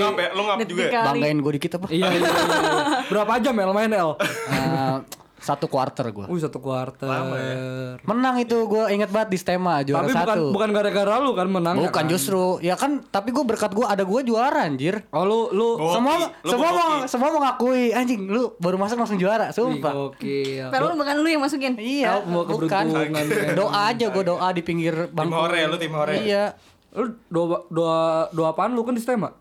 Ngap 0.00 0.16
ya? 0.16 0.28
Lu 0.32 0.42
ngap 0.42 0.58
juga 0.64 0.82
ya? 0.84 1.04
Banggain 1.04 1.36
gue 1.36 1.52
dikit 1.54 1.76
apa? 1.76 1.86
iya, 1.88 2.08
iya, 2.08 2.16
iya, 2.16 2.24
iya. 2.24 2.82
berapa 3.06 3.32
jam 3.38 3.54
El 3.54 3.72
main 3.72 3.92
El 3.92 4.16
Eh, 4.16 4.96
satu 5.48 5.64
quarter 5.64 6.04
gue. 6.06 6.26
Wih 6.26 6.36
satu 6.38 6.58
kuarter 6.58 7.04
Lama 7.04 7.34
ya? 7.34 7.54
Menang 8.02 8.36
itu 8.36 8.54
gue 8.62 8.84
inget 8.90 9.08
banget 9.08 9.32
di 9.32 9.38
Stema 9.38 9.80
juara 9.80 10.04
tapi 10.04 10.12
bukan 10.12 10.28
satu. 10.28 10.44
bukan 10.50 10.68
gara-gara 10.70 11.14
lu 11.16 11.32
kan 11.32 11.48
menang 11.48 11.76
Bukan 11.80 12.04
justru, 12.06 12.44
ya 12.60 12.74
kan. 12.74 13.00
Tapi 13.02 13.32
gue 13.32 13.40
berkat 13.42 13.72
gue 13.72 13.82
ada 13.82 14.00
gue 14.00 14.20
juara 14.22 14.62
anjir. 14.62 15.00
oh 15.08 15.24
lu 15.24 15.40
lu 15.50 15.68
Hoki. 15.74 15.94
semua 15.94 16.14
Lu 16.38 16.50
semua 16.50 16.70
mau 16.70 16.90
semua 17.04 17.28
mau 17.30 17.40
ngakui 17.42 17.90
anjing 17.90 18.20
lu 18.24 18.52
baru 18.58 18.76
masuk 18.76 18.98
langsung 18.98 19.16
juara 19.16 19.48
sumpah 19.48 20.12
oke 20.12 20.36
Padahal 20.68 20.92
bukan 20.92 21.16
lu 21.16 21.28
yang 21.28 21.40
masukin. 21.40 21.72
iya 21.74 22.20
mau 22.20 22.44
bukan 22.44 22.84
doa 23.54 23.88
aja 23.88 24.06
gue 24.06 24.24
doa 24.26 24.48
di 24.50 24.60
pinggir 24.60 25.08
bangku 25.08 25.32
hore, 25.32 25.64
lu 25.64 25.76
tim 25.76 25.90
hore. 25.90 26.14
iya 26.18 26.52
lu 26.90 27.16
doa 27.26 27.64
doa 27.68 27.98
doa 28.30 28.48
apaan 28.50 28.70
lu 28.70 28.82
kan 28.82 28.92
di 28.92 29.00
STEMA 29.00 29.32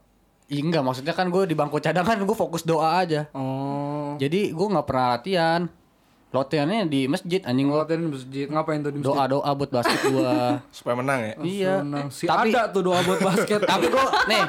Iya 0.47 0.63
enggak 0.63 0.79
maksudnya 0.79 1.11
kan 1.11 1.27
gue 1.27 1.43
di 1.43 1.51
bangku 1.51 1.75
cadangan 1.77 2.15
gue 2.17 2.31
fokus 2.33 2.63
doa 2.63 2.95
aja 2.97 3.27
oh 3.33 4.15
jadi 4.15 4.49
gue 4.49 4.67
nggak 4.69 4.85
pernah 4.85 5.07
latihan 5.13 5.61
latihannya 6.37 6.85
di 6.85 7.05
masjid 7.05 7.41
anjing. 7.41 7.65
Gua 7.67 7.81
latihan 7.81 8.01
di 8.01 8.11
masjid. 8.11 8.45
Ngapain 8.45 8.79
tuh 8.79 8.91
di 8.91 8.99
masjid? 8.99 9.13
Doa 9.13 9.23
doa 9.25 9.49
buat 9.51 9.69
basket 9.69 9.99
gue 10.03 10.33
Supaya 10.77 10.95
menang 10.95 11.19
ya? 11.19 11.33
iya. 11.41 11.73
Senang. 11.81 12.07
si 12.09 12.23
tapi 12.25 12.49
ada 12.51 12.69
tuh 12.69 12.81
doa 12.81 12.99
buat 13.01 13.19
basket. 13.19 13.61
Tapi 13.71 13.85
gue 13.87 14.05
nih. 14.27 14.43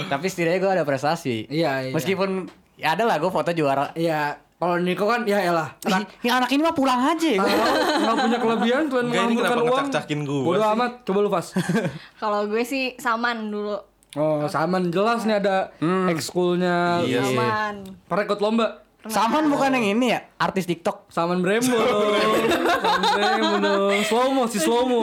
Tapi 0.00 0.26
setidaknya 0.26 0.58
gue 0.58 0.70
ada 0.72 0.84
prestasi. 0.84 1.46
Iya 1.46 1.88
iya. 1.88 1.92
Meskipun 1.92 2.46
ya 2.74 2.94
ada 2.94 3.04
lah 3.04 3.16
gue 3.16 3.28
foto 3.28 3.50
juara. 3.50 3.90
Iya. 3.94 4.38
Kalau 4.60 4.76
Niko 4.76 5.08
kan 5.08 5.24
ya 5.24 5.40
elah. 5.40 5.72
Ih, 5.88 6.04
ya 6.20 6.36
anak 6.36 6.52
ini 6.52 6.60
mah 6.60 6.76
pulang 6.76 7.00
aja. 7.00 7.28
Ya. 7.32 7.40
Tahu, 7.40 7.48
nggak 7.96 8.16
punya 8.20 8.38
kelebihan 8.38 8.82
Enggak, 8.84 9.00
ini 9.00 9.08
menghamburkan 9.08 9.40
kenapa 9.40 9.64
uang. 9.64 9.72
ngecak-cakin 9.88 10.20
gua 10.28 10.42
bodoh 10.44 10.68
amat. 10.76 10.92
Coba 11.00 11.18
lu 11.24 11.30
pas 11.32 11.46
Kalau 12.20 12.40
gue 12.44 12.62
sih 12.62 12.92
saman 13.00 13.48
dulu. 13.48 13.76
oh 14.20 14.44
saman. 14.44 14.92
Jelas 14.92 15.24
nih 15.24 15.40
ada 15.40 15.72
ekskulnya. 16.12 17.00
Iya. 17.00 17.24
Saman. 17.24 17.74
pernah 18.04 18.24
ikut 18.28 18.40
lomba 18.44 18.66
Saman 19.08 19.48
bukan 19.48 19.72
yang 19.80 19.96
ini 19.96 20.12
ya? 20.12 20.20
Artis 20.36 20.68
TikTok. 20.68 21.08
Saman 21.08 21.40
Brembo 21.40 21.72
Saman 21.72 23.02
Brembo 23.16 23.50
dong. 23.62 24.00
Slow 24.04 24.28
mo, 24.36 24.44
si 24.44 24.60
slow 24.60 24.84
mo 24.84 25.00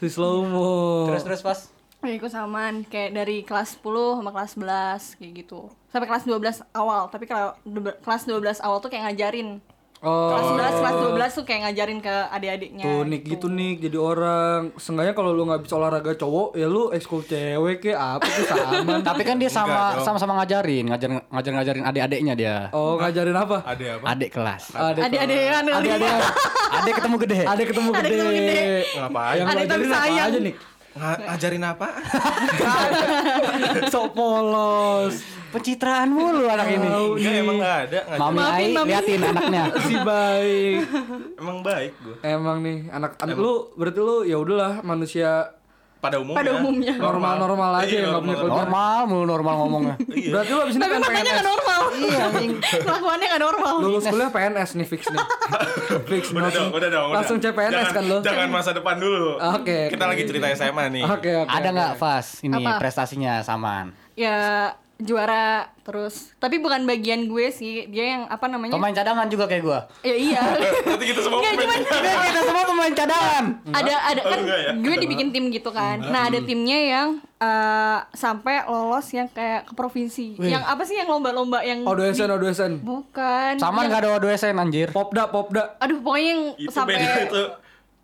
Si 0.00 0.08
slow 0.08 0.44
mo 0.48 0.68
terus 1.12 1.24
terus 1.24 1.42
pas 1.44 1.58
Ya, 2.04 2.20
ikut 2.20 2.28
saman. 2.28 2.84
Kayak 2.84 3.16
dari 3.16 3.40
kelas 3.48 3.80
10 3.80 4.20
sama 4.20 4.28
kelas 4.28 4.52
11 4.60 5.16
kayak 5.16 5.32
gitu. 5.40 5.72
Sampai 5.88 6.04
kelas 6.04 6.28
12 6.28 6.60
awal, 6.76 7.08
tapi 7.08 7.24
kalau 7.24 7.56
kelas 8.04 8.28
12 8.28 8.60
awal 8.60 8.84
tuh 8.84 8.92
kayak 8.92 9.08
ngajarin. 9.08 9.64
Kelas 10.04 10.44
Oh 10.44 10.52
11 10.52 10.76
kelas 10.76 10.94
12 11.32 11.38
tuh 11.40 11.44
kayak 11.44 11.60
ngajarin 11.64 11.98
ke 11.98 12.14
adik-adiknya. 12.28 12.84
Tuh 12.84 13.00
Nik 13.02 13.22
gitu 13.24 13.46
nih 13.48 13.80
jadi 13.80 13.96
orang 13.96 14.76
Seenggaknya 14.76 15.16
kalau 15.16 15.32
lu 15.32 15.48
gak 15.48 15.64
bisa 15.64 15.74
olahraga 15.74 16.12
cowok 16.12 16.52
Ya 16.54 16.68
lu 16.68 16.92
ekskul 16.92 17.24
cewek 17.24 17.80
ke 17.80 17.92
apa 17.92 18.20
tuh 18.20 18.44
saman 18.44 19.00
Tapi 19.08 19.22
kan 19.24 19.40
dia 19.40 19.48
sama 19.48 19.96
sama-sama 20.04 20.36
ngajarin, 20.36 20.92
ngajar 20.92 21.08
ngajar 21.24 21.52
ngajarin 21.54 21.84
adik-adiknya 21.84 22.34
dia. 22.36 22.56
Oh 22.70 23.00
ngajarin 23.00 23.32
apa? 23.32 23.64
Ada 23.64 23.84
apa? 23.96 24.04
Adik 24.12 24.30
kelas. 24.30 24.62
Adik-adikan 24.70 25.64
kali. 25.64 25.72
Adik-adik 25.72 26.10
Adik 26.76 26.92
ketemu 27.00 27.16
gede. 27.16 27.40
Adik 27.46 27.66
ketemu 27.72 27.90
Adik 27.90 28.02
gede 28.02 28.12
ketemu 28.12 28.30
gede. 28.34 28.62
Ngapain? 28.94 29.34
Yang 29.34 29.46
lu 29.46 29.52
Adik 29.54 29.64
tapi 29.64 29.84
ajarin 29.84 29.88
apa 29.88 29.98
sayang. 30.04 30.28
aja 30.28 30.38
Nik? 30.38 30.56
Nga- 30.94 31.20
ngajarin 31.26 31.64
apa? 31.64 31.86
Sok 33.92 34.06
polos. 34.12 35.14
Pencitraan 35.54 36.08
mulu 36.08 36.44
anak 36.44 36.66
ini. 36.68 36.82
Enggak 36.84 37.34
emang 37.36 37.56
nggak 37.56 37.76
ada. 37.80 37.98
Ngajarin. 38.04 38.20
Mami 38.20 38.38
Ai 38.42 38.66
Mami. 38.68 38.88
liatin 38.90 39.20
anaknya. 39.22 39.62
Si 39.86 39.94
baik. 39.96 40.78
Emang 41.36 41.58
baik 41.60 41.92
gue. 41.96 42.16
Emang 42.20 42.58
nih 42.58 42.90
anak 42.90 43.14
anak 43.16 43.36
lu 43.36 43.52
berarti 43.72 44.00
lu 44.00 44.16
ya 44.22 44.36
udahlah 44.36 44.82
manusia 44.82 45.54
Pada 45.96 46.20
umumnya. 46.20 46.36
Pada 46.36 46.50
umumnya. 46.54 46.94
Normal-normal 46.98 47.70
aja 47.76 47.88
Iya, 47.88 47.96
yang 47.96 48.10
nggak 48.10 48.20
punya 48.20 48.34
normal. 48.34 48.44
kerjaan. 48.44 48.60
Normal 48.60 48.98
mulu 49.06 49.24
normal 49.24 49.54
ngomongnya. 49.56 49.94
Berarti 50.34 50.50
lu 50.50 50.60
abis 50.60 50.74
ini 50.74 50.82
Tapi 50.82 50.92
kan 50.92 51.00
makanya 51.00 51.16
PNS. 51.16 51.32
nggak 51.32 51.46
normal. 51.48 51.80
Iya, 51.94 52.18
anjing. 52.28 52.50
Kelakuannya 52.60 53.26
nggak 53.26 53.42
normal. 53.42 53.74
Lulus 53.80 54.04
kuliah 54.04 54.28
PNS 54.28 54.70
nih 54.74 54.86
fix 54.86 55.02
nih. 55.06 55.24
fix 56.04 56.22
Udah 56.28 56.42
langsung, 56.42 56.60
dong, 56.62 56.76
udah 56.76 56.88
dong. 56.90 57.06
udah. 57.06 57.16
langsung 57.16 57.36
CPNS 57.38 57.72
Jangan- 57.72 57.94
kan 57.94 58.04
lu. 58.04 58.16
Jangan 58.20 58.48
masa 58.50 58.70
depan 58.72 58.96
dulu. 58.98 59.30
Oke, 59.56 59.78
Kita 59.88 60.04
lagi 60.04 60.22
cerita 60.24 60.46
SMA 60.52 60.84
nih. 60.92 61.02
Oke 61.06 61.30
oke. 61.38 61.48
Ada 61.48 61.68
nggak 61.70 61.92
Fas 61.96 62.26
ini 62.42 62.52
Apa? 62.58 62.76
prestasinya 62.76 63.40
samaan? 63.40 63.96
Ya 64.12 64.36
juara 64.96 65.68
terus. 65.80 66.30
Tapi 66.36 66.56
bukan 66.56 66.82
bagian 66.82 67.26
gue 67.26 67.50
sih. 67.50 67.84
Dia 67.86 68.04
yang 68.08 68.22
apa 68.24 68.46
namanya? 68.46 68.70
Pemain 68.70 68.90
cadangan 68.90 69.26
juga 69.26 69.44
kayak 69.44 69.62
gua. 69.62 69.80
Ya 70.00 70.14
iya. 70.14 70.38
Nanti 70.86 71.04
kita 71.04 71.20
semua 71.20 71.38
Nggak, 71.38 71.52
pemain. 71.56 71.80
cuman 71.82 72.02
kita 72.24 72.40
semua 72.40 72.64
pemain 72.64 72.94
cadangan. 72.94 73.44
ada 73.68 73.94
ada 74.04 74.20
Oh, 74.20 74.30
kan 74.30 74.38
enggak 74.40 74.58
ya? 74.60 74.70
gue 74.72 74.96
dibikin 74.96 75.28
tim 75.28 75.44
gitu 75.48 75.70
kan. 75.70 75.98
Nah, 76.00 76.28
ada 76.28 76.38
timnya 76.40 76.78
yang 76.78 77.08
eh, 77.36 77.98
sampai 78.12 78.64
lolos 78.64 79.06
yang 79.10 79.26
kayak 79.28 79.66
ke 79.66 79.74
provinsi. 79.74 80.38
Wih. 80.38 80.48
Yang 80.48 80.64
apa 80.64 80.82
sih 80.84 80.94
yang 80.94 81.08
lomba-lomba 81.08 81.60
yang 81.60 81.82
Odoesen 81.82 82.30
odoesen. 82.30 82.72
bukan. 82.78 83.58
Samaan 83.58 83.84
yang- 83.84 83.92
gak 83.92 84.00
ada 84.00 84.10
ODSN 84.16 84.56
anjir. 84.56 84.88
Popda 84.88 85.26
popda. 85.26 85.76
Aduh, 85.78 86.00
pokoknya 86.00 86.28
yang 86.30 86.42
Itu 86.56 86.70
sampai 86.70 86.96
beda 86.96 87.18
itu. 87.24 87.42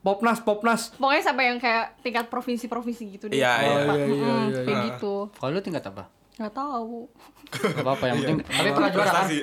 Popnas 0.00 0.40
popnas. 0.40 0.96
pokoknya 0.96 1.22
sampai 1.22 1.44
yang 1.46 1.58
kayak 1.58 1.92
tingkat 2.00 2.24
provinsi-provinsi 2.26 3.04
gitu 3.10 3.24
deh. 3.28 3.36
Iya, 3.36 3.52
iya. 3.58 3.68
Oh, 3.68 3.94
iya, 3.94 4.00
iya, 4.00 4.16
Mm-mm, 4.16 4.44
iya, 4.48 4.58
Kayak 4.58 4.72
iya. 4.74 4.86
gitu. 4.90 5.14
Kalau 5.30 5.50
lu 5.50 5.60
tingkat 5.60 5.84
apa? 5.84 6.04
Nggak 6.38 6.52
tahu. 6.54 7.08
Gak 7.50 7.82
apa-apa 7.82 8.04
yang 8.06 8.16
penting. 8.22 8.38
Tapi 8.46 8.68
pernah 8.70 8.90
juara 8.94 9.10
kan? 9.10 9.26
Prestasi. 9.26 9.36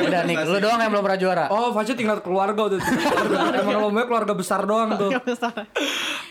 Udah 0.00 0.20
nih, 0.24 0.36
lu 0.40 0.58
doang 0.58 0.80
yang 0.80 0.90
belum 0.90 1.04
pernah 1.04 1.20
juara. 1.20 1.44
Oh, 1.52 1.68
Fasya 1.70 1.92
tinggal 1.92 2.18
keluarga 2.24 2.62
tuh. 2.72 2.80
Emang 3.60 3.78
lombanya 3.84 4.08
keluarga 4.08 4.32
besar 4.32 4.64
doang 4.64 4.96
tuh. 4.96 5.12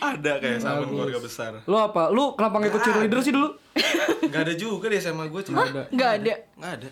Ada 0.01 0.31
kayak 0.41 0.59
sama 0.59 0.83
keluarga 0.83 1.19
besar. 1.21 1.51
Lu 1.63 1.77
apa? 1.77 2.09
Lu 2.09 2.33
kenapa 2.33 2.57
ngikut 2.57 2.81
cheerleader 2.81 3.19
sih 3.21 3.31
dulu? 3.31 3.53
Gak 4.25 4.41
ada 4.49 4.53
juga 4.57 4.89
di 4.89 4.97
SMA 4.97 5.29
gue 5.29 5.41
cuma 5.45 5.63
ada. 5.63 5.85
Nggak 5.93 6.11
ada. 6.17 6.33
Nggak 6.57 6.73
ada. 6.73 6.89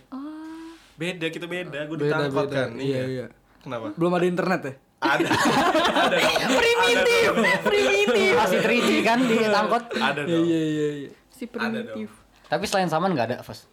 Beda 0.93 1.25
kita 1.27 1.45
beda. 1.49 1.79
Gue 1.89 1.97
ditangkap 1.99 2.45
kan. 2.47 2.69
Iya, 2.77 3.01
iya. 3.09 3.25
Kenapa? 3.59 3.97
Belum 3.97 4.13
ada 4.13 4.25
internet 4.29 4.61
ya? 4.61 4.73
Ada. 5.03 5.25
ada. 6.07 6.15
Primitif, 6.53 7.27
primitif. 7.59 8.31
Masih 8.37 8.59
3G 8.61 8.89
kan 9.01 9.19
di 9.19 9.35
tangkot. 9.41 9.83
Ada 9.91 10.21
Iya 10.21 10.37
dong. 10.37 10.45
iya 10.45 10.61
iya 10.61 10.89
iya. 10.95 11.09
Si 11.27 11.43
primitif. 11.49 12.22
Tapi 12.53 12.65
selain 12.69 12.89
samaan 12.89 13.17
gak 13.17 13.27
ada 13.33 13.37
Fas. 13.41 13.65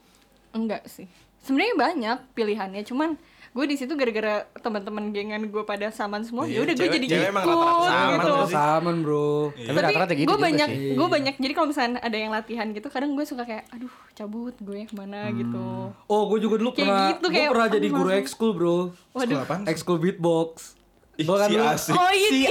Enggak 0.56 0.88
sih. 0.88 1.04
Sebenarnya 1.40 1.76
banyak 1.76 2.18
pilihannya, 2.32 2.82
cuman 2.84 3.16
gue 3.50 3.64
di 3.66 3.74
situ 3.74 3.98
gara-gara 3.98 4.46
teman-teman 4.62 5.10
gengan 5.10 5.42
gue 5.42 5.62
pada 5.66 5.90
saman 5.90 6.22
semua 6.22 6.46
Iya, 6.46 6.62
ya 6.62 6.70
udah 6.70 6.74
gue 6.78 6.86
jadi 6.86 7.06
cewek 7.10 7.18
ikut 7.18 7.32
emang 7.34 7.44
rata-rata 7.50 7.82
saman 7.90 8.14
gitu. 8.14 8.34
Saman, 8.46 8.96
Bro. 9.02 9.30
Tapi 9.50 9.66
tapi 9.66 9.78
rata-rata 9.82 10.12
gitu 10.14 10.28
gue 10.30 10.38
banyak 10.38 10.68
sih. 10.70 10.94
gue 10.94 11.08
banyak 11.10 11.34
jadi 11.34 11.52
kalau 11.58 11.66
misalnya 11.66 11.98
ada 11.98 12.14
yang 12.14 12.30
latihan 12.30 12.66
gitu 12.70 12.86
kadang 12.86 13.10
gue 13.18 13.26
suka 13.26 13.42
kayak 13.42 13.66
aduh 13.74 13.90
cabut 14.14 14.54
gue 14.62 14.86
ke 14.86 14.94
mana 14.94 15.34
gitu 15.34 15.90
Oh, 16.06 16.22
gue 16.30 16.38
juga 16.38 16.62
dulu 16.62 16.70
Kayak 16.70 16.86
pernah 16.86 17.08
gitu, 17.10 17.26
gue 17.26 17.34
kayak, 17.34 17.50
pernah 17.50 17.68
jadi 17.74 17.88
guru 17.90 18.10
ekskul, 18.14 18.50
Bro. 18.54 18.76
waduh? 19.10 19.42
Ekskul 19.66 19.98
beatbox. 19.98 20.78
Ih, 21.12 21.24
Gua 21.24 21.36
kan 21.36 21.46
si 21.46 21.54
dulu- 21.54 21.68
asik. 21.68 21.92
oh 21.92 22.12
iya 22.12 22.50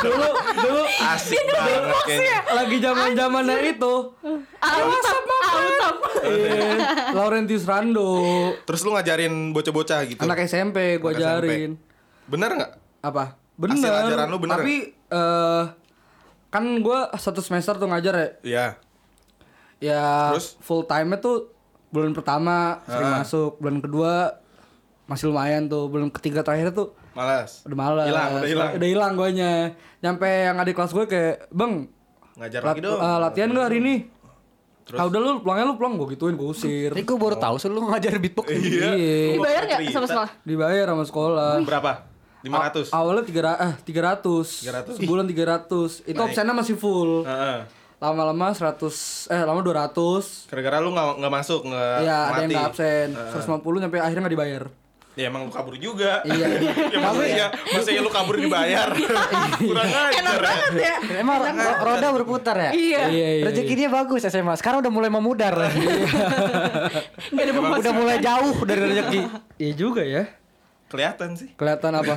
dulu 0.00 0.28
dulu 0.54 0.82
Asik 1.06 1.44
banget 1.46 1.96
kayaknya. 2.04 2.38
lagi 2.52 2.76
zaman-zamannya 2.78 3.56
itu. 3.68 3.94
Autap, 4.58 5.22
autap. 5.24 5.96
Iya, 6.24 6.68
Laurentius 7.12 7.64
Rando. 7.64 8.10
Terus 8.60 8.80
lu 8.80 8.92
ngajarin 8.92 9.32
bocah-bocah 9.50 10.00
gitu. 10.04 10.20
Anak 10.20 10.44
SMP 10.44 10.98
gue 10.98 11.08
Anak 11.08 11.16
SMP. 11.16 11.24
ajarin. 11.24 11.70
Bener 12.26 12.50
nggak? 12.52 12.72
Apa? 13.00 13.24
Bener. 13.54 13.76
Hasil 13.78 13.92
ajaran 14.02 14.26
lu 14.26 14.38
bener 14.38 14.58
Tapi 14.58 14.74
eh 14.90 15.62
kan 16.50 16.64
gue 16.76 16.98
satu 17.14 17.40
semester 17.40 17.74
tuh 17.74 17.86
ngajar 17.86 18.14
ya. 18.14 18.28
Iya. 18.42 18.66
Ya 19.80 20.04
Terus? 20.32 20.60
full 20.60 20.84
time 20.84 21.16
tuh 21.16 21.48
bulan 21.88 22.12
pertama 22.12 22.82
sering 22.84 23.08
Ah. 23.08 23.18
masuk, 23.20 23.56
bulan 23.56 23.78
kedua 23.78 24.12
masih 25.04 25.28
lumayan 25.28 25.64
tuh, 25.64 25.86
bulan 25.86 26.08
ketiga 26.10 26.40
terakhir 26.40 26.72
tuh 26.72 26.92
Malas. 27.14 27.62
udah 27.62 27.76
malas. 27.76 28.06
Hilang, 28.06 28.30
udah 28.32 28.48
hilang. 28.48 28.70
Udah 28.74 28.88
hilang 28.88 29.12
guanya. 29.14 29.52
Nyampe 29.98 30.26
yang 30.26 30.56
adik 30.56 30.74
kelas 30.74 30.90
gue 30.90 31.04
kayak, 31.04 31.34
"Bang, 31.48 31.86
Ngajar 32.34 32.60
lat- 32.60 32.74
lagi 32.74 32.82
dong. 32.82 32.98
eh, 32.98 33.18
latihan 33.20 33.48
gak 33.50 33.64
hari 33.64 33.78
ini?" 33.78 33.94
Terus? 34.84 34.98
Ah 34.98 35.06
udah 35.06 35.16
lu 35.16 35.30
pulangnya 35.40 35.64
lu 35.64 35.74
pulang 35.74 35.96
gue 35.96 36.12
gituin 36.12 36.34
gue 36.34 36.44
usir. 36.46 36.90
Tapi 36.90 37.02
gue 37.02 37.16
baru 37.16 37.36
tahu 37.36 37.56
sih 37.56 37.66
lu 37.66 37.80
ngajar 37.86 38.18
beatbox. 38.18 38.46
Iya. 38.46 38.92
Iya. 38.92 39.32
dibayar 39.32 39.62
nggak 39.64 39.80
sama 39.88 40.04
sekolah 40.04 40.30
Dibayar 40.44 40.86
sama 40.86 41.04
sekolah. 41.04 41.52
Berapa? 41.62 41.92
500. 42.42 42.92
A- 42.92 43.00
awalnya 43.00 43.24
tiga 43.24 43.40
eh, 43.56 43.72
300. 43.80 44.60
300. 44.60 45.00
Sebulan 45.00 45.24
300. 45.24 46.04
Itu 46.04 46.12
Naik. 46.14 46.28
absennya 46.28 46.52
masih 46.52 46.76
full. 46.76 47.24
Heeh. 47.24 47.64
Lama-lama 47.96 48.52
100 48.52 48.92
eh 49.32 49.40
lama 49.40 49.64
200. 49.64 50.44
Gara-gara 50.44 50.76
lu 50.76 50.92
nggak 50.92 51.06
nggak 51.16 51.32
masuk 51.32 51.60
nggak 51.64 51.96
Iya, 52.04 52.18
ada 52.20 52.36
yang 52.36 52.44
mati. 52.44 52.52
nggak 52.52 52.68
absen. 52.68 53.08
150 53.32 53.80
sampai 53.80 53.98
akhirnya 53.98 54.20
nggak 54.20 54.34
dibayar. 54.36 54.64
Ya 55.14 55.30
emang 55.30 55.46
lu 55.46 55.52
kabur 55.54 55.78
juga. 55.78 56.26
Iya. 56.26 56.46
ya 56.92 56.98
maksudnya, 56.98 57.46
maksudnya 57.70 58.02
lu 58.02 58.10
kabur 58.10 58.34
dibayar. 58.34 58.90
Kurang 59.62 59.86
ajar 59.86 60.42
ya. 60.74 60.96
Emang 61.16 61.38
ro- 61.38 61.54
ro- 61.54 61.78
roda 61.86 62.08
berputar 62.12 62.56
ya? 62.58 62.70
iya 62.74 63.02
Iya, 63.06 63.28
iya. 63.38 63.44
Rezekinya 63.46 63.94
bagus 63.94 64.26
SMA. 64.26 64.58
Sekarang 64.58 64.82
udah 64.82 64.90
mulai 64.90 65.08
memudar. 65.08 65.54
nggak 67.30 67.44
ada 67.46 67.52
pemasukan 67.52 67.78
udah 67.78 67.92
mulai 67.94 68.18
jauh 68.18 68.56
dari 68.62 68.80
rezeki. 68.82 69.20
Iya 69.56 69.72
juga 69.72 70.02
ya. 70.02 70.26
Kelihatan 70.90 71.34
sih. 71.34 71.48
Kelihatan 71.54 71.94
apa? 71.94 72.16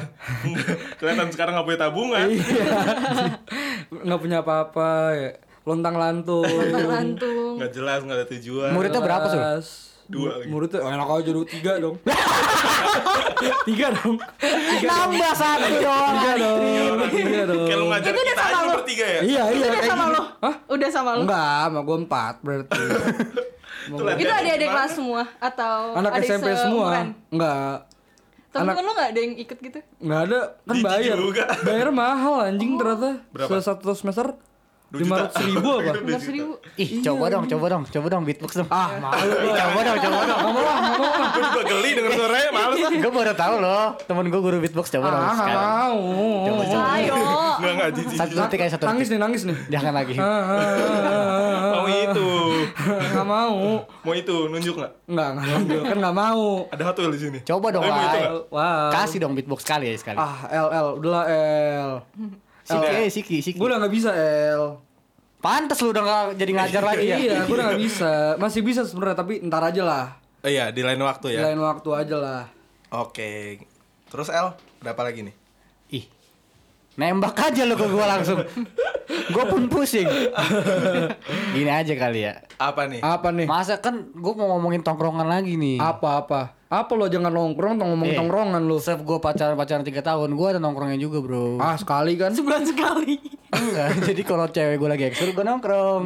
Kelihatan 0.98 1.28
sekarang 1.30 1.54
nggak 1.54 1.66
punya 1.66 1.80
tabungan. 1.80 2.26
Iya. 2.28 2.66
Nggak 3.94 4.20
punya 4.20 4.38
apa-apa 4.42 4.90
ya. 5.14 5.32
Lontang 5.66 5.96
lantung. 5.96 6.48
lantung 6.88 7.62
Nggak 7.62 7.72
jelas, 7.74 8.00
nggak 8.02 8.18
ada 8.18 8.28
tujuan. 8.32 8.72
Muridnya 8.74 9.02
berapa 9.02 9.26
sih? 9.30 9.40
Dua 10.08 10.30
lagi. 10.34 10.48
Muridnya 10.48 10.80
oh, 10.80 10.90
enak 10.90 11.08
aja 11.10 11.30
dulu 11.30 11.46
tiga 11.54 11.72
dong. 11.78 11.96
tiga 13.64 13.88
dong. 13.94 14.16
Nambah 14.80 15.34
satu 15.34 15.68
doang. 15.78 16.14
Tiga 16.14 16.32
dong. 16.38 16.60
Tiga 17.12 17.42
dong. 17.44 17.64
Kayak 17.64 17.78
lu 17.78 17.86
ngajar 17.88 18.08
Itu 18.08 18.16
udah 18.16 18.26
kita 18.26 18.44
sama 18.44 18.58
aja 18.58 18.74
bertiga 18.74 19.06
ya? 19.06 19.20
Iya 19.22 19.44
iya 19.52 19.66
udah 19.68 19.84
sama 19.84 20.04
gini. 20.04 20.14
lo 20.14 20.22
Hah? 20.40 20.56
udah 20.68 20.90
sama 20.90 21.10
lo 21.12 21.22
Enggak, 21.24 21.60
sama 21.62 21.80
gue 21.82 21.98
empat 22.00 22.36
berarti. 22.42 22.82
Itu 23.88 24.04
adik-adik 24.04 24.44
gimana? 24.60 24.74
kelas 24.74 24.92
semua 24.94 25.22
atau 25.38 25.76
Anak 25.94 26.12
adik 26.14 26.28
SMP 26.28 26.48
semua. 26.56 26.88
Enggak. 27.30 27.76
temen-temen 28.48 28.84
lo 28.84 28.92
nggak 28.92 29.10
ada 29.12 29.20
yang 29.22 29.34
ikut 29.38 29.58
gitu 29.60 29.80
Enggak 30.00 30.22
ada, 30.24 30.40
kan 30.64 30.76
bayar. 30.82 31.16
juga. 31.16 31.44
Bayar 31.62 31.90
mahal 31.90 32.36
anjing 32.48 32.72
ternyata. 32.76 33.10
Berapa? 33.30 33.60
Satu 33.60 33.92
semester 33.94 34.34
lima 34.88 35.16
ratus 35.20 35.36
ribu 35.44 35.70
apa? 35.78 35.92
Belas 36.00 36.24
juta. 36.24 36.32
ribu 36.32 36.54
Ih, 36.76 36.90
coba 37.02 37.26
dong, 37.28 37.44
coba 37.46 37.66
dong, 37.68 37.84
coba 37.84 38.08
dong 38.08 38.24
beatbox 38.24 38.52
dong. 38.56 38.70
Ah, 38.70 38.88
malu 38.96 39.36
coba 39.52 39.80
dong, 39.84 39.98
coba 40.00 40.20
dong. 40.24 40.40
Ngomong 40.40 40.64
lah, 40.64 40.78
ngomong 40.80 41.12
lah. 41.12 41.28
Gue 41.28 41.42
juga 41.44 41.62
geli 41.66 41.90
denger 41.92 42.12
suaranya, 42.14 42.50
ah. 42.56 42.92
Gue 42.96 43.12
baru 43.12 43.34
tahu 43.34 43.56
loh, 43.58 43.86
temen 44.00 44.26
gue 44.28 44.40
guru 44.40 44.58
beatbox 44.58 44.88
coba 44.90 45.08
dong 45.10 45.20
Ah, 45.20 45.28
nggak 45.28 45.38
sekarang. 45.38 45.68
mau. 45.68 46.00
Coba, 46.48 46.62
coba. 46.64 46.86
ayo 46.96 47.14
Enggak, 47.58 47.72
enggak, 47.74 47.90
jijik. 47.92 48.16
Satu 48.16 48.34
detik 48.38 48.60
aja 48.62 48.72
satu 48.74 48.86
Nangis 48.88 49.08
nih, 49.10 49.20
nangis 49.20 49.42
nih. 49.44 49.58
Jangan 49.68 49.94
lagi. 49.94 50.16
Ah, 50.16 50.24
ah, 50.24 51.72
Mau 51.74 51.86
itu. 51.90 52.30
Nggak 52.88 53.28
mau. 53.28 53.58
Mau 53.84 54.14
itu, 54.14 54.38
nunjuk 54.48 54.76
nggak? 54.78 54.92
Enggak, 55.06 55.28
enggak 55.30 55.46
ngambil. 55.48 55.80
Kan 55.84 55.96
enggak 56.00 56.16
mau. 56.16 56.46
Ada 56.70 56.84
Wheels 56.88 57.12
di 57.12 57.20
sini. 57.20 57.40
Coba 57.44 57.68
dong, 57.70 57.84
mau 57.84 57.92
Wai. 57.92 58.04
nggak? 58.08 58.24
Wow. 58.48 58.88
Kasih 58.94 59.18
dong 59.20 59.34
beatbox 59.34 59.60
sekali 59.62 59.92
ya 59.92 59.98
sekali. 59.98 60.16
Ah, 60.16 60.48
L, 60.48 60.68
L. 60.72 60.88
Udahlah, 60.96 61.24
L. 61.28 61.92
Siki, 62.68 62.88
eh, 62.92 63.08
Siki, 63.08 63.38
Siki. 63.40 63.58
Gue 63.58 63.72
udah 63.72 63.80
nggak 63.80 63.94
bisa, 63.96 64.12
L. 64.52 64.84
Pantes 65.40 65.80
lu 65.80 65.96
udah 65.96 66.04
gak 66.04 66.24
jadi 66.36 66.52
ngajar 66.52 66.84
lagi 66.84 67.06
ya. 67.08 67.18
Iya, 67.18 67.36
gue 67.48 67.56
udah 67.56 67.66
nggak 67.72 67.82
bisa. 67.88 68.12
Masih 68.36 68.62
bisa 68.66 68.84
sebenarnya, 68.84 69.16
tapi 69.16 69.40
ntar 69.48 69.64
aja 69.64 69.84
lah. 69.88 70.06
Oh 70.44 70.50
iya, 70.52 70.70
di 70.76 70.84
lain 70.84 71.00
waktu 71.00 71.32
Di 71.32 71.36
ya. 71.40 71.48
lain 71.48 71.60
waktu 71.64 71.90
aja 71.96 72.16
lah. 72.20 72.44
Oke. 72.92 73.64
Terus 74.08 74.28
L, 74.28 74.52
berapa 74.84 75.00
lagi 75.00 75.24
nih? 75.24 75.36
Ih. 75.96 76.06
Nembak 76.98 77.38
aja 77.38 77.64
lu 77.64 77.78
ke 77.78 77.88
gua 77.88 78.06
langsung. 78.18 78.42
gua 79.34 79.46
pun 79.48 79.70
pusing. 79.70 80.08
Gini 81.56 81.72
aja 81.72 81.94
kali 81.94 82.26
ya. 82.26 82.42
Apa 82.58 82.90
nih? 82.90 83.00
Apa 83.00 83.30
nih? 83.32 83.46
Masa 83.46 83.78
kan 83.78 84.12
gua 84.18 84.34
mau 84.34 84.58
ngomongin 84.58 84.82
tongkrongan 84.82 85.30
lagi 85.30 85.56
nih. 85.56 85.78
Apa-apa? 85.78 86.42
Apa 86.50 86.57
lo 86.70 87.06
jangan 87.08 87.32
nongkrong, 87.32 87.76
tong 87.76 87.90
ngomong 87.90 88.10
Eh. 88.10 88.16
tongkrongan 88.16 88.62
lo. 88.62 88.76
Setiap 88.78 89.02
gua 89.02 89.18
pacaran-pacaran 89.18 89.82
3 89.82 90.02
tahun, 90.02 90.30
gua 90.32 90.48
ada 90.52 90.60
nongkrongnya 90.60 90.98
juga, 90.98 91.20
Bro. 91.20 91.58
Ah, 91.58 91.74
sekali 91.74 92.14
kan? 92.14 92.32
sebulan 92.32 92.64
sekali 92.64 93.18
Enggak, 93.48 93.88
jadi 94.12 94.22
kalau 94.22 94.46
cewek 94.46 94.76
gua 94.76 94.90
lagi 94.92 95.08
ekskul, 95.08 95.32
gua 95.32 95.48
nongkrong. 95.48 96.04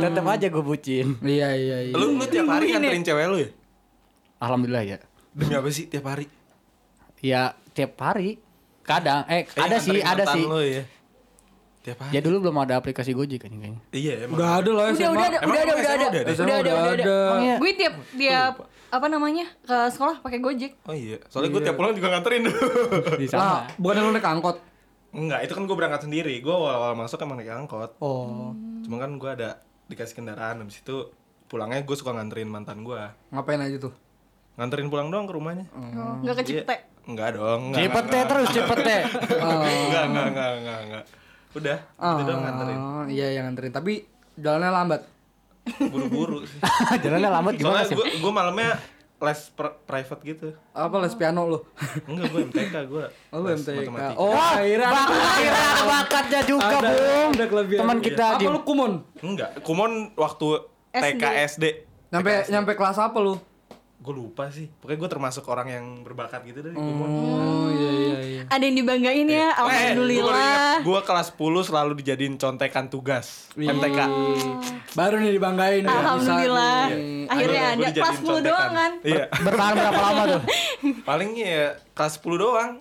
Tetep 0.00 0.24
aja 0.24 0.46
gua 0.48 0.62
bucin. 0.62 1.18
Iya, 1.20 1.48
iya, 1.52 1.76
iya. 1.84 1.94
Lu 1.94 2.14
lu 2.14 2.24
tiap 2.24 2.46
hari 2.48 2.70
nganterin 2.70 3.02
cewek 3.02 3.24
lu 3.26 3.36
ya? 3.40 3.50
Alhamdulillah 4.38 4.84
ya. 4.86 4.98
Demi 5.30 5.52
apa 5.52 5.68
sih 5.68 5.84
tiap 5.84 6.06
hari? 6.06 6.30
Ya 7.18 7.52
tiap 7.70 7.98
hari. 7.98 8.38
Kadang, 8.80 9.22
eh 9.26 9.44
Kayaknya 9.44 9.66
ada 9.66 9.76
sih, 9.78 9.98
ada 10.00 10.24
sih. 10.28 10.42
Lu 10.42 10.58
ya. 10.58 10.82
Tiap 11.80 11.98
hari. 12.00 12.12
Ya 12.12 12.20
dulu 12.20 12.36
belum 12.40 12.56
ada 12.58 12.74
aplikasi 12.76 13.10
Gojek 13.10 13.40
kan 13.40 13.52
kayaknya. 13.52 13.80
Iya 13.90 14.14
emang. 14.24 14.38
Udah 14.38 14.48
ada 14.56 14.70
lah 14.70 14.84
Udah, 14.86 14.96
SMA. 14.96 15.10
udah 15.10 15.26
ada, 15.26 15.38
Emang 15.38 15.50
udah 15.50 15.60
ada, 15.60 15.70
SMA 15.70 15.74
udah 15.74 15.90
ada. 15.90 16.06
udah 16.06 16.20
ada? 16.22 16.30
SMA 16.30 16.46
Udah 16.46 16.56
ada, 16.56 16.70
udah 16.70 16.92
ada. 16.92 17.04
Emang 17.04 17.42
iya? 17.42 17.56
Gue 17.56 17.70
tiap 17.74 17.94
tiap 18.12 18.54
apa 18.90 19.06
namanya 19.06 19.46
ke 19.62 19.76
sekolah 19.94 20.18
pakai 20.20 20.38
Gojek. 20.42 20.72
Oh 20.84 20.94
iya. 20.94 21.22
Soalnya 21.30 21.50
gue 21.54 21.62
tiap 21.62 21.76
pulang 21.78 21.94
juga 21.94 22.10
nganterin. 22.10 22.42
Di 23.22 23.26
sana. 23.30 23.70
bukan 23.78 24.02
lu 24.02 24.10
naik 24.10 24.26
angkot. 24.26 24.56
Enggak, 25.10 25.42
itu 25.46 25.52
kan 25.54 25.62
gue 25.66 25.76
berangkat 25.78 26.06
sendiri. 26.06 26.34
Gue 26.38 26.54
awal-awal 26.54 26.94
masuk 26.94 27.22
emang 27.22 27.38
naik 27.38 27.50
angkot. 27.50 27.98
Oh. 28.02 28.54
Cuma 28.82 28.98
kan 28.98 29.14
gue 29.14 29.30
ada 29.30 29.62
dikasih 29.86 30.22
kendaraan. 30.22 30.62
Habis 30.62 30.82
itu 30.82 31.10
pulangnya 31.46 31.82
gue 31.82 31.96
suka 31.98 32.14
nganterin 32.14 32.50
mantan 32.50 32.82
gue. 32.82 33.00
Ngapain 33.30 33.62
aja 33.62 33.90
tuh? 33.90 33.94
Nganterin 34.58 34.90
pulang 34.90 35.08
doang 35.10 35.26
ke 35.26 35.34
rumahnya. 35.34 35.66
Oh, 35.74 36.18
Enggak 36.22 36.42
ke 36.42 36.44
Cipete. 36.46 36.74
Iya. 36.74 36.78
Enggak 37.10 37.28
dong. 37.38 37.60
Enggak, 37.70 37.80
Cepet 37.86 38.04
teh 38.06 38.22
terus 38.26 38.48
cepet 38.54 38.78
teh. 38.86 39.00
Enggak, 39.86 40.04
enggak, 40.10 40.26
enggak, 40.30 40.50
enggak, 40.58 40.78
enggak. 40.86 41.04
Udah, 41.50 41.78
itu 41.82 42.22
doang 42.22 42.42
nganterin. 42.46 42.78
Oh, 42.78 43.04
iya 43.10 43.26
yang 43.34 43.44
nganterin. 43.50 43.72
Tapi 43.74 43.92
jalannya 44.38 44.70
lambat. 44.70 45.00
Buru-buru 45.82 46.42
sih. 46.42 46.58
Jalannya 47.04 47.30
lambat 47.30 47.54
gimana 47.54 47.82
Soalnya 47.82 47.86
sih? 47.86 47.96
gue 47.96 48.06
gue 48.18 48.32
malamnya 48.32 48.70
les 49.20 49.40
pri- 49.50 49.76
private 49.84 50.22
gitu. 50.24 50.46
Apa 50.72 50.96
les 50.98 51.12
piano 51.12 51.44
lu? 51.44 51.58
Enggak, 52.06 52.26
gue 52.30 52.40
MTK 52.46 52.74
gue. 52.86 53.04
Oh, 53.28 53.36
lu 53.36 53.46
les 53.46 53.60
MTK. 53.60 53.78
matematika. 53.86 54.16
Oh, 54.16 54.32
akhirnya. 54.32 54.88
Akhirnya 54.90 55.64
ada 55.66 55.84
bakatnya 55.84 56.40
juga, 56.42 56.66
Ada- 56.72 56.88
Bung. 56.90 57.30
ada 57.30 57.46
kelebihan. 57.46 57.80
Teman 57.80 57.98
kita 58.00 58.24
Apa 58.26 58.38
di 58.38 58.44
lu 58.46 58.60
kumon? 58.60 58.92
Enggak, 59.20 59.50
kumon 59.60 59.92
waktu 60.14 60.46
TK 60.90 61.22
SD. 61.46 61.64
Nyampe 62.10 62.32
nyampe 62.48 62.72
kelas 62.74 62.96
apa 62.96 63.18
lu? 63.18 63.36
Gue 64.00 64.14
lupa 64.16 64.48
sih. 64.48 64.72
Pokoknya 64.80 64.96
gue 64.96 65.10
termasuk 65.12 65.44
orang 65.44 65.68
yang 65.68 65.84
berbakat 66.00 66.40
gitu 66.48 66.64
dari 66.64 66.72
kumon. 66.72 67.08
Oh, 67.08 67.68
iya 67.68 67.90
iya 67.92 68.18
iya. 68.24 68.42
Ada 68.48 68.62
yang 68.64 68.76
dibanggain 68.80 69.28
ya, 69.28 69.52
alhamdulillah. 69.54 70.80
Gue 70.80 71.00
kelas 71.04 71.28
10 71.36 71.68
selalu 71.68 71.92
dijadiin 72.00 72.34
contekan 72.40 72.88
tugas 72.88 73.52
MTK. 73.54 73.98
Baru 74.96 75.20
nih 75.20 75.36
dibanggain 75.36 75.84
ya, 75.84 75.92
Alhamdulillah. 75.92 76.82
nih. 76.90 77.28
Akhirnya 77.28 77.62
Gua 77.62 77.84
ada 77.86 77.90
kelas 77.92 78.16
10 78.18 78.48
doang 78.48 78.72
kan. 78.72 78.92
Iya. 79.04 79.24
bertahan 79.30 79.72
berapa 79.76 80.00
lama 80.00 80.22
tuh? 80.26 80.42
Paling 81.08 81.30
ya 81.36 81.64
kelas 81.92 82.14
10 82.18 82.40
doang. 82.40 82.72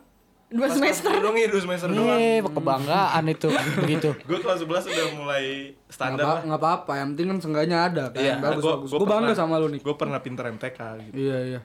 Dua 0.50 0.66
Kelas 0.66 0.82
semester. 0.82 1.14
10 1.14 1.22
doang 1.22 1.38
ya, 1.38 1.48
2 1.48 1.62
semester 1.62 1.88
doang. 1.88 2.18
Nih, 2.18 2.42
kebanggaan 2.42 3.24
itu 3.28 3.48
begitu. 3.78 4.10
Gue 4.28 4.40
kelas 4.40 4.60
11 4.60 4.90
udah 4.90 5.06
mulai 5.14 5.44
Nggak 5.70 5.94
standar 5.94 6.26
apa- 6.26 6.34
lah. 6.34 6.42
nggak 6.44 6.60
apa-apa, 6.60 6.92
yang 6.96 7.08
penting 7.14 7.28
kan 7.28 7.38
seenggaknya 7.40 7.78
ada 7.84 8.04
kan. 8.10 8.18
Iya, 8.18 8.34
bagus 8.40 8.64
bagus. 8.64 8.90
Gue 8.90 9.06
bangga 9.06 9.34
sama 9.34 9.56
lu 9.56 9.70
nih. 9.70 9.80
Gue 9.80 9.94
pernah 9.94 10.18
pinter 10.18 10.50
MTK 10.50 10.80
gitu. 11.04 11.14
Iya 11.14 11.38
iya. 11.46 11.62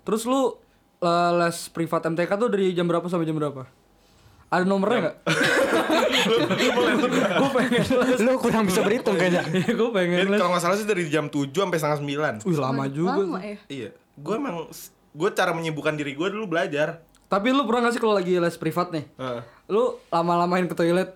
Terus 0.00 0.22
lu 0.22 0.54
eh, 0.98 1.30
les 1.36 1.58
privat 1.68 2.02
MTK 2.04 2.30
tuh 2.32 2.48
dari 2.48 2.70
jam 2.72 2.86
berapa 2.86 3.02
sampai 3.04 3.26
jam 3.26 3.34
berapa? 3.34 3.66
Ada 4.48 4.64
nomornya 4.64 4.98
nggak? 5.04 5.16
Gue 7.34 7.50
pengen 7.52 7.84
les. 7.84 8.18
Lu 8.24 8.32
kurang 8.38 8.64
bisa 8.64 8.80
berhitung 8.80 9.14
kayaknya. 9.14 9.44
Gue 9.68 9.90
pengen 9.90 10.24
kalau 10.32 10.54
nggak 10.54 10.62
salah 10.62 10.76
sih 10.76 10.86
dari 10.86 11.04
jam 11.06 11.26
7 11.26 11.50
sampai 11.50 11.76
setengah 11.76 11.98
9. 12.40 12.48
Wih 12.48 12.56
lama 12.56 12.84
juga. 12.86 13.18
Lama 13.18 13.40
ya. 13.40 13.58
Iya. 13.68 13.90
Gue 14.14 14.34
emang 14.36 14.70
gue 15.08 15.28
cara 15.32 15.52
menyibukkan 15.52 15.94
diri 15.94 16.14
gue 16.14 16.28
dulu 16.30 16.48
belajar. 16.48 17.04
Tapi 17.28 17.52
lu 17.52 17.68
pernah 17.68 17.88
gak 17.88 17.92
sih 17.92 18.00
kalau 18.00 18.16
lagi 18.16 18.40
les 18.40 18.56
privat 18.56 18.88
nih? 18.88 19.04
Heeh. 19.20 19.40
Lu 19.68 20.00
lama-lamain 20.08 20.64
ke 20.64 20.72
toilet? 20.72 21.12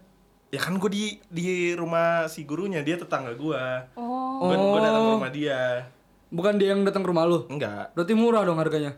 Ya 0.53 0.61
kan 0.61 0.77
gue 0.77 0.91
di 0.93 1.05
di 1.33 1.73
rumah 1.73 2.29
si 2.29 2.45
gurunya 2.45 2.85
dia 2.85 3.01
tetangga 3.01 3.33
gue. 3.33 3.63
Oh. 3.97 4.45
Gue 4.45 4.57
gue 4.61 4.81
datang 4.85 5.03
ke 5.09 5.13
rumah 5.17 5.33
dia. 5.33 5.89
Bukan 6.29 6.61
dia 6.61 6.77
yang 6.77 6.85
datang 6.85 7.01
ke 7.01 7.09
rumah 7.09 7.25
lu? 7.25 7.49
Enggak. 7.49 7.97
Berarti 7.97 8.13
murah 8.13 8.45
dong 8.45 8.61
harganya. 8.61 8.93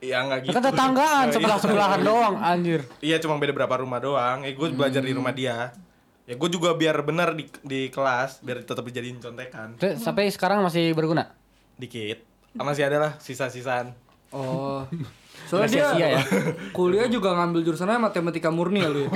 Ya 0.00 0.24
enggak 0.24 0.48
gitu. 0.48 0.56
Kan 0.56 0.64
tetanggaan 0.64 1.26
sebelah 1.36 1.60
sebelahan 1.60 2.00
doang 2.00 2.40
anjir. 2.40 2.88
Iya 3.04 3.20
cuma 3.20 3.36
beda 3.36 3.52
berapa 3.52 3.76
rumah 3.76 4.00
doang. 4.00 4.48
Ya 4.48 4.56
gue 4.56 4.68
belajar 4.72 5.04
di 5.04 5.12
rumah 5.12 5.36
dia. 5.36 5.76
Ya 6.24 6.34
gue 6.40 6.48
juga 6.48 6.72
biar 6.72 6.96
benar 7.04 7.36
di 7.36 7.44
di 7.60 7.92
kelas 7.92 8.40
biar 8.40 8.64
tetap 8.64 8.80
dijadiin 8.80 9.20
contekan. 9.20 9.76
Terus 9.76 10.00
sampai 10.00 10.32
sekarang 10.32 10.64
masih 10.64 10.96
berguna. 10.96 11.36
Dikit. 11.76 12.24
Masih 12.56 12.88
ada 12.88 12.96
lah 12.96 13.12
sisa-sisaan. 13.20 13.92
Oh. 14.32 14.88
Soalnya 15.46 15.94
dia 15.94 16.18
ya. 16.18 16.20
kuliah 16.76 17.06
juga 17.06 17.30
ngambil 17.38 17.62
jurusannya 17.62 18.02
matematika 18.02 18.50
murni 18.50 18.82
ya 18.82 18.90
lu 18.90 19.06
ya? 19.06 19.10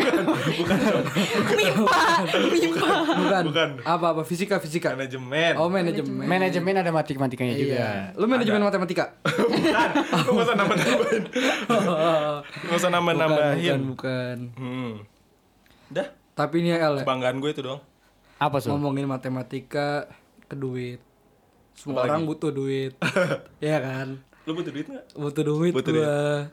Mipa, 1.59 2.01
Mipa. 2.31 2.91
Bukan. 3.19 3.45
Bukan. 3.51 3.69
Apa 3.83 4.07
apa 4.15 4.23
fisika 4.23 4.63
fisika. 4.63 4.95
Manajemen. 4.95 5.59
Oh 5.59 5.67
manajemen. 5.67 6.25
Manajemen 6.31 6.75
ada 6.79 6.91
matematikanya 6.95 7.55
juga. 7.59 7.75
Iya. 7.75 7.91
Lu 8.15 8.31
manajemen 8.31 8.63
matematika? 8.63 9.19
Bukan. 9.51 9.91
Lu 10.31 10.39
usah 10.39 10.55
nambah-nambahin. 10.55 11.23
Gak 12.47 12.77
usah 12.79 12.91
nambah-nambahin. 12.95 13.79
Bukan, 13.91 13.91
bukan. 13.91 14.37
Hmm. 14.55 14.93
Udah. 15.91 16.07
Tapi 16.39 16.55
ini 16.63 16.73
ya 16.73 16.79
El 16.89 17.03
ya, 17.03 17.05
Kebanggaan 17.05 17.37
gue 17.43 17.51
itu 17.51 17.63
dong. 17.67 17.81
Apa 18.41 18.57
tuh? 18.63 18.73
ngomongin 18.73 19.05
matematika 19.05 20.09
ke 20.49 20.55
duit. 20.57 21.03
Semua 21.77 22.07
orang 22.07 22.25
butuh 22.25 22.55
duit. 22.55 22.97
Iya 23.65 23.79
kan? 23.83 24.09
Lu 24.51 24.59
butuh 24.59 24.73
duit 24.75 24.87
gak? 24.91 25.05
Butuh 25.15 25.45
duit 25.47 25.71
Butuh 25.71 25.93
gua. 25.95 26.51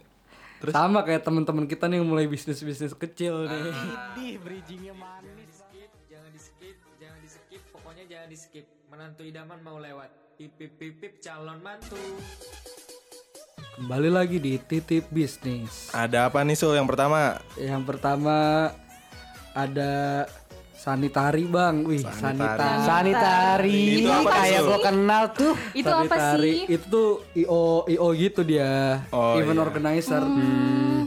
Sama 0.70 1.02
kayak 1.02 1.26
teman-teman 1.26 1.66
kita 1.66 1.90
nih 1.90 1.98
yang 1.98 2.06
mulai 2.06 2.30
bisnis-bisnis 2.30 2.94
kecil 2.94 3.50
nih. 3.50 3.74
Di 4.14 4.38
bridgingnya 4.38 4.94
manis. 4.94 5.66
jangan 6.06 6.30
di 6.30 6.38
skip 6.38 6.78
jangan 7.02 7.20
di 7.26 7.30
skip 7.30 7.62
pokoknya 7.74 8.04
jangan 8.06 8.28
di 8.30 8.38
skip 8.38 8.66
menantu 8.94 9.22
idaman 9.26 9.58
mau 9.66 9.82
lewat 9.82 10.10
pip 10.38 10.54
pip 10.62 10.78
pip 10.78 10.94
pip 11.02 11.14
calon 11.26 11.58
mantu 11.66 11.98
Kembali 13.78 14.10
lagi 14.10 14.42
di 14.42 14.58
Titip 14.58 15.06
Bisnis. 15.14 15.94
Ada 15.94 16.34
apa 16.34 16.42
nih 16.42 16.58
Sul 16.58 16.74
yang 16.74 16.90
pertama? 16.90 17.38
Yang 17.62 17.86
pertama 17.86 18.38
ada 19.54 20.26
sanitari 20.78 21.44
bang, 21.44 21.82
wih 21.82 22.06
sanitari. 22.06 22.86
Sanitari. 22.86 23.84
Kayak 24.06 24.62
gua 24.64 24.80
kenal 24.80 25.24
tuh. 25.34 25.54
Itu 25.74 25.90
apa 25.90 26.14
Sanitari, 26.16 26.70
sih? 26.70 26.78
Itu 26.78 26.86
tuh 26.88 27.10
IO 27.34 27.84
IO 27.90 28.08
gitu 28.14 28.46
dia, 28.46 29.02
Oh, 29.10 29.36
event 29.36 29.58
iya. 29.58 29.66
organizer. 29.66 30.22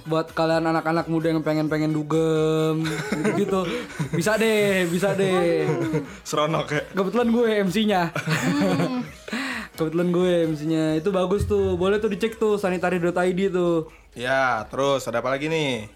Buat 0.03 0.35
kalian 0.35 0.67
anak-anak 0.67 1.07
muda 1.07 1.31
yang 1.31 1.41
pengen-pengen 1.41 1.95
dugem 1.95 2.83
gitu, 3.41 3.63
bisa 4.11 4.35
deh, 4.35 4.91
bisa 4.91 5.15
deh. 5.15 5.71
Seronok 6.29 6.67
ya. 6.69 6.83
Kebetulan 6.91 7.29
gue 7.31 7.49
MC-nya. 7.63 8.03
Kebetulan 9.79 10.09
gue 10.11 10.33
MC-nya. 10.51 10.85
Itu 10.99 11.09
bagus 11.09 11.47
tuh. 11.47 11.79
Boleh 11.79 11.97
tuh 11.97 12.11
dicek 12.11 12.37
tuh 12.37 12.59
sanitari.id 12.59 13.41
tuh. 13.49 13.89
Ya, 14.13 14.67
terus 14.67 15.07
ada 15.07 15.23
apa 15.23 15.31
lagi 15.31 15.47
nih? 15.47 15.87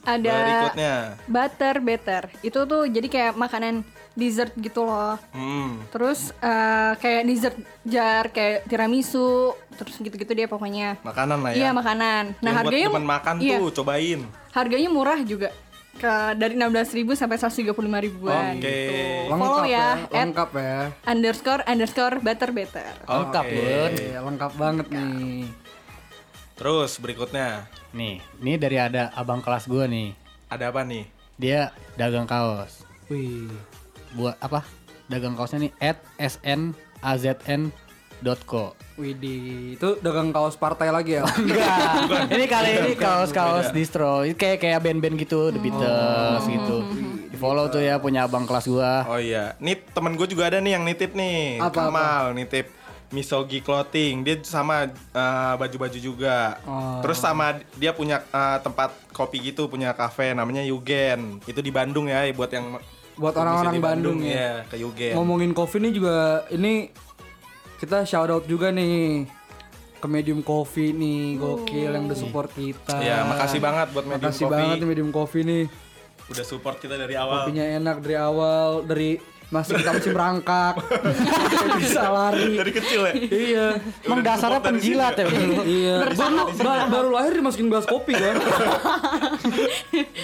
Ada 0.00 0.32
Berikutnya. 0.32 0.94
butter 1.26 1.74
better. 1.78 2.22
Itu 2.40 2.64
tuh 2.64 2.88
jadi 2.88 3.04
kayak 3.04 3.32
makanan 3.36 3.84
dessert 4.12 4.52
gitu 4.56 4.84
loh. 4.84 5.20
Hmm. 5.30 5.84
Terus 5.92 6.32
eh, 6.36 6.92
kayak 6.96 7.22
dessert 7.24 7.56
jar 7.84 8.24
kayak 8.28 8.64
tiramisu, 8.64 9.52
terus 9.76 9.94
gitu-gitu 9.96 10.32
dia 10.32 10.48
pokoknya. 10.48 10.96
Makanan 11.04 11.38
lah 11.40 11.50
ya. 11.52 11.56
Iya 11.56 11.70
makanan. 11.70 12.24
Nah 12.38 12.50
Yang 12.50 12.54
buat 12.54 12.64
harganya 12.64 12.88
teman 12.88 13.06
makan 13.06 13.34
iya, 13.38 13.56
tuh, 13.56 13.70
cobain. 13.76 14.20
harganya 14.50 14.88
murah 14.88 15.20
juga. 15.22 15.50
Ke 15.90 16.32
dari 16.32 16.56
16.000 16.56 17.12
sampai 17.12 17.36
135 17.36 17.76
ribuan. 17.76 18.56
Oke. 18.56 18.64
Gitu. 18.64 19.36
Follow 19.36 19.68
ya, 19.68 20.00
at 20.00 20.24
lengkap 20.24 20.50
ya. 20.56 20.78
underscore 21.04 21.62
underscore 21.68 22.16
butter 22.24 22.50
better. 22.56 22.88
Lengkap. 23.04 23.44
Bun. 23.44 23.90
Oke, 23.92 24.06
lengkap 24.16 24.52
banget 24.56 24.86
nih. 24.88 25.44
Terus 26.60 27.00
berikutnya. 27.00 27.64
Nih, 27.96 28.20
ini 28.36 28.60
dari 28.60 28.76
ada 28.76 29.08
abang 29.16 29.40
kelas 29.40 29.64
gua 29.64 29.88
nih. 29.88 30.12
Ada 30.52 30.68
apa 30.68 30.84
nih? 30.84 31.08
Dia 31.40 31.72
dagang 31.96 32.28
kaos. 32.28 32.84
Wih. 33.08 33.48
Buat 34.12 34.36
apa? 34.44 34.68
Dagang 35.08 35.40
kaosnya 35.40 35.64
nih 35.64 35.72
at 35.80 36.04
snazn.co. 36.20 37.72
Widih, 39.00 39.80
itu 39.80 39.88
dagang 40.04 40.36
kaos 40.36 40.60
partai 40.60 40.92
lagi 40.92 41.16
ya? 41.16 41.24
Enggak. 41.40 42.28
ini 42.28 42.44
kali 42.44 42.70
ini 42.76 42.92
kaos-kaos 42.92 43.72
distro. 43.72 44.28
Ini 44.28 44.36
kayak 44.36 44.60
kayak 44.60 44.84
band-band 44.84 45.16
gitu, 45.16 45.48
The 45.48 45.60
Beatles 45.64 46.44
gitu. 46.44 46.84
Di 47.32 47.40
follow 47.40 47.72
tuh 47.72 47.80
ya 47.80 47.96
punya 47.96 48.28
abang 48.28 48.44
kelas 48.44 48.68
gua. 48.68 49.08
Oh 49.08 49.16
iya, 49.16 49.56
nih 49.64 49.80
temen 49.96 50.12
gue 50.12 50.28
juga 50.28 50.52
ada 50.52 50.60
nih 50.60 50.76
yang 50.76 50.84
nitip 50.84 51.16
nih. 51.16 51.56
Apa, 51.56 51.88
Kamal 51.88 52.36
nitip 52.36 52.68
Misogi 53.10 53.58
Clothing. 53.60 54.22
Dia 54.22 54.38
sama 54.46 54.86
uh, 54.90 55.54
baju-baju 55.58 55.98
juga. 55.98 56.58
Oh. 56.66 57.02
Terus 57.02 57.18
sama 57.18 57.58
dia 57.78 57.90
punya 57.90 58.22
uh, 58.30 58.58
tempat 58.62 58.94
kopi 59.10 59.52
gitu, 59.52 59.66
punya 59.66 59.94
kafe 59.94 60.30
namanya 60.34 60.62
Yugen. 60.62 61.42
Itu 61.46 61.62
di 61.62 61.74
Bandung 61.74 62.06
ya, 62.06 62.26
buat 62.34 62.50
yang 62.50 62.78
Buat 63.20 63.36
orang-orang 63.36 63.76
di 63.76 63.84
Bandung, 63.84 64.18
ya. 64.24 64.32
Iya, 64.32 64.52
ke 64.64 64.76
Yugen. 64.80 65.12
Ngomongin 65.12 65.52
coffee 65.52 65.76
nih 65.84 65.92
juga 65.92 66.48
ini 66.48 66.88
kita 67.76 68.08
shout 68.08 68.32
out 68.32 68.48
juga 68.48 68.72
nih 68.72 69.28
ke 70.00 70.08
Medium 70.08 70.40
Coffee 70.40 70.96
nih, 70.96 71.36
gokil 71.36 71.92
yang 71.92 72.08
udah 72.08 72.16
support 72.16 72.48
kita. 72.56 72.96
Ya, 73.04 73.20
makasih 73.28 73.60
banget 73.60 73.92
buat 73.92 74.08
Medium 74.08 74.24
Makasih 74.24 74.44
Coffee. 74.48 74.56
banget 74.56 74.76
nih 74.80 74.88
Medium 74.88 75.10
Coffee 75.12 75.44
nih. 75.44 75.64
Udah 76.32 76.44
support 76.48 76.80
kita 76.80 76.96
dari 76.96 77.12
awal. 77.20 77.44
Kopinya 77.44 77.66
enak 77.76 77.96
dari 78.00 78.16
awal, 78.16 78.88
dari 78.88 79.20
masih 79.50 79.74
kita 79.76 79.90
masih 79.92 80.10
merangkak, 80.10 80.74
bisa 81.80 82.06
lari. 82.06 82.54
Dari 82.54 82.72
kecil 82.72 83.00
ya. 83.02 83.12
Iya. 83.18 83.66
Emang 84.00 84.20
dasarnya 84.20 84.60
penjilat 84.60 85.14
ya. 85.14 85.26
Iya, 85.60 85.96
baru, 86.08 86.36
ba- 86.56 86.86
baru 86.86 87.08
lahir 87.10 87.32
dimasukin 87.34 87.66
gelas 87.66 87.82
kopi 87.82 88.14
kan. 88.14 88.38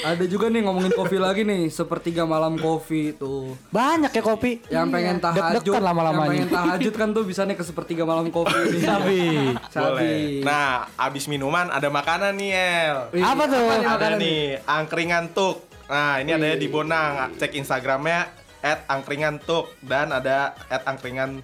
Ada 0.05 0.25
juga 0.25 0.47
nih 0.47 0.63
ngomongin 0.63 0.93
kopi 0.93 1.17
lagi 1.17 1.43
nih, 1.43 1.67
sepertiga 1.69 2.23
malam 2.23 2.55
kopi 2.55 3.13
tuh. 3.13 3.59
Banyak 3.69 4.11
ya 4.11 4.23
kopi. 4.23 4.63
Yang 4.69 4.87
pengen 4.89 5.17
tahajud, 5.19 5.43
Deg-degan 5.59 5.83
lama-lamanya. 5.85 6.23
yang 6.23 6.47
pengen 6.47 6.49
tahajud 6.49 6.95
kan 6.95 7.09
tuh 7.11 7.25
bisa 7.25 7.43
nih 7.43 7.55
ke 7.55 7.65
sepertiga 7.65 8.03
malam 8.03 8.31
kopi. 8.31 8.79
Sabi. 8.79 9.23
Sabi. 9.69 9.83
Boleh. 9.83 10.17
Nah, 10.43 10.87
abis 10.95 11.27
minuman 11.27 11.67
ada 11.69 11.89
makanan 11.89 12.31
nih, 12.33 12.51
El. 12.55 12.97
Wih, 13.13 13.23
Apa 13.23 13.43
tuh? 13.45 13.67
ada 13.67 13.89
makanan 13.91 14.19
nih 14.19 14.41
angkringan 14.63 15.25
tuk. 15.33 15.67
Nah, 15.87 16.19
ini 16.19 16.31
ada 16.31 16.55
di 16.55 16.67
Bonang. 16.67 17.35
Cek 17.35 17.55
Instagramnya 17.55 18.46
angkringan 18.87 19.39
tuk 19.39 19.71
dan 19.81 20.11
ada 20.11 20.55
angkringan 20.85 21.41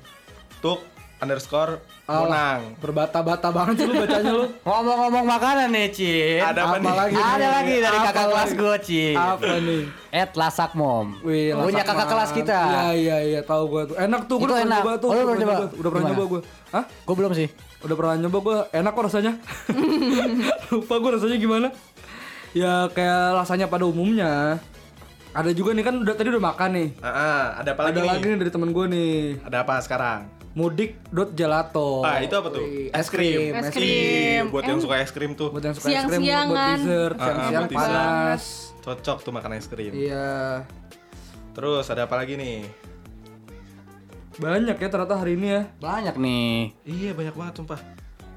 tuk 0.59 0.81
underscore 1.19 1.79
Alah, 2.03 2.27
Bonang. 2.27 2.61
Berbata-bata 2.83 3.55
banget 3.55 3.75
sih 3.79 3.87
lu 3.87 3.95
bacanya 3.95 4.33
lu. 4.35 4.47
Ngomong-ngomong 4.67 5.23
makanan 5.23 5.71
nih, 5.71 5.87
Ci. 5.95 6.13
Ada 6.43 6.67
apa, 6.67 6.75
Apa 6.75 6.83
nih? 6.83 6.93
lagi? 6.99 7.15
Ada 7.15 7.31
nih? 7.39 7.51
lagi 7.55 7.75
dari 7.79 7.95
Apa 7.97 8.07
kakak 8.11 8.27
kelas 8.27 8.51
gue, 8.59 8.77
Ci. 8.83 9.05
Apa 9.15 9.55
nih? 9.63 9.83
Ed 10.11 10.31
Lasak 10.35 10.73
Mom. 10.75 11.07
Wih, 11.23 11.55
Punya 11.55 11.63
lasak 11.79 11.87
kakak 11.87 12.03
man. 12.03 12.13
kelas 12.13 12.31
kita. 12.35 12.59
Iya 12.59 12.85
iya 12.93 13.17
iya, 13.23 13.41
tahu 13.47 13.63
gua 13.71 13.83
tuh. 13.87 13.97
Enak 13.97 14.21
tuh, 14.27 14.37
gua 14.37 14.43
Itu 14.43 14.51
udah 14.51 14.59
pernah 14.59 14.81
nyoba 14.83 14.93
tuh. 14.99 15.09
Oh, 15.09 15.15
lu 15.15 15.23
Udah 15.23 15.23
pernah 15.23 15.39
nyoba? 15.39 15.55
nyoba. 15.55 15.67
Udah 15.79 15.91
pernah 15.95 16.09
nyoba 16.11 16.25
gua. 16.27 16.41
Hah? 16.75 16.85
Gue 16.91 17.15
belum 17.15 17.33
sih. 17.33 17.49
Udah 17.81 17.95
pernah 17.95 18.15
nyoba 18.19 18.39
gua. 18.43 18.57
Enak 18.75 18.91
kok 18.93 19.05
rasanya. 19.07 19.33
Lupa 20.75 20.95
gua 20.99 21.11
rasanya 21.15 21.37
gimana. 21.39 21.69
Ya 22.53 22.75
kayak 22.91 23.23
rasanya 23.39 23.67
pada 23.71 23.87
umumnya. 23.87 24.59
Ada 25.33 25.51
juga 25.57 25.73
nih 25.73 25.81
kan 25.81 25.95
udah 25.97 26.13
tadi 26.13 26.29
udah 26.29 26.45
makan 26.45 26.71
nih. 26.77 26.89
Ah, 27.01 27.09
ah, 27.09 27.43
ada 27.57 27.73
apa 27.73 27.89
lagi 27.89 27.97
Ada 27.97 28.01
nih? 28.01 28.11
lagi 28.13 28.25
nih 28.27 28.39
dari 28.39 28.51
temen 28.53 28.69
gue 28.69 28.85
nih. 28.87 29.17
Ada 29.41 29.57
apa 29.65 29.75
sekarang? 29.81 30.21
Mudik 30.53 31.01
dot 31.09 31.33
gelato. 31.33 32.05
Ah, 32.05 32.21
itu 32.21 32.37
apa 32.37 32.53
tuh? 32.53 32.61
Es 32.93 33.09
krim. 33.09 33.57
Es 33.57 33.65
es 33.65 33.69
krim. 33.73 34.53
Buat 34.53 34.69
yang 34.69 34.81
suka 34.85 35.01
es 35.01 35.09
krim 35.09 35.33
tuh. 35.33 35.49
Buat 35.49 35.65
yang 35.65 35.75
suka 35.75 35.89
es 35.89 36.05
krim, 36.05 36.05
buat 36.05 36.21
Siang-siangan. 36.21 36.77
dessert, 36.77 37.17
ah, 37.17 37.25
siang-siang 37.25 37.63
buat 37.65 37.73
dessert. 37.73 37.97
panas. 37.97 38.43
Cocok 38.85 39.19
tuh 39.25 39.33
makan 39.33 39.51
es 39.57 39.67
krim. 39.67 39.93
Iya. 39.97 40.37
Terus 41.53 41.85
ada 41.89 42.05
apa 42.05 42.15
lagi 42.15 42.37
nih? 42.37 42.69
Banyak 44.37 44.77
ya 44.77 44.89
ternyata 44.89 45.17
hari 45.17 45.41
ini 45.41 45.49
ya. 45.49 45.63
Banyak 45.81 46.17
nih. 46.21 46.77
Iya 46.85 47.11
banyak 47.17 47.33
banget 47.33 47.55
sumpah. 47.57 47.81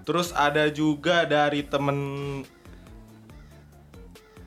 Terus 0.08 0.32
ada 0.32 0.72
juga 0.72 1.28
dari 1.28 1.60
temen 1.60 1.98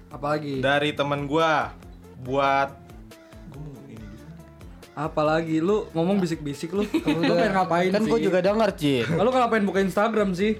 Apalagi? 0.09 0.65
dari 0.65 0.97
temen 0.97 1.29
gua 1.29 1.77
buat 2.23 2.69
gua 3.51 3.61
mau 3.63 3.83
ini 3.87 4.03
juga. 4.03 4.27
Apalagi 4.99 5.63
lu 5.63 5.87
ngomong 5.95 6.19
bisik-bisik 6.19 6.75
lu. 6.75 6.83
lu 6.83 7.21
pengen 7.23 7.53
ngapain 7.55 7.91
Kan 7.95 8.03
sih? 8.03 8.11
gue 8.11 8.21
juga 8.27 8.39
denger, 8.43 8.71
Ci. 8.75 8.95
Lalu 9.07 9.29
ngapain 9.31 9.65
buka 9.65 9.81
Instagram 9.83 10.35
sih? 10.35 10.59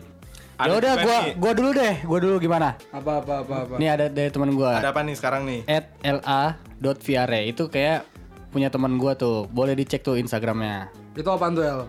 Ya 0.59 0.75
udah 0.75 0.95
gua 0.99 1.19
nih. 1.23 1.33
gua 1.39 1.53
dulu 1.55 1.71
deh. 1.71 1.95
Gua 2.03 2.19
dulu 2.19 2.35
gimana? 2.43 2.75
Apa 2.91 3.23
apa 3.23 3.47
apa 3.47 3.55
apa. 3.63 3.75
Nih 3.79 3.89
ada 3.95 4.11
dari 4.11 4.31
teman 4.31 4.51
gua. 4.59 4.83
Ada 4.83 4.91
apa 4.91 5.07
nih 5.07 5.15
sekarang 5.15 5.43
nih? 5.47 5.61
at 5.71 5.87
la.viare 6.03 7.47
itu 7.47 7.71
kayak 7.71 8.03
punya 8.51 8.67
teman 8.67 8.99
gua 8.99 9.15
tuh. 9.15 9.47
Boleh 9.47 9.79
dicek 9.79 10.03
tuh 10.03 10.19
Instagramnya. 10.19 10.91
Itu 11.15 11.31
apaan 11.31 11.55
tuh 11.55 11.63
El? 11.63 11.81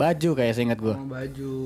Baju 0.00 0.30
kayak 0.32 0.52
seingat 0.56 0.80
gua. 0.80 0.96
Oh, 0.96 1.04
baju. 1.04 1.56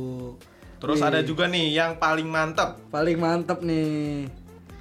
Terus 0.80 0.98
ada 1.04 1.20
juga 1.22 1.46
nih 1.46 1.70
yang 1.70 2.00
paling 2.02 2.26
mantep. 2.26 2.82
Paling 2.90 3.18
mantep 3.20 3.62
nih. 3.62 4.26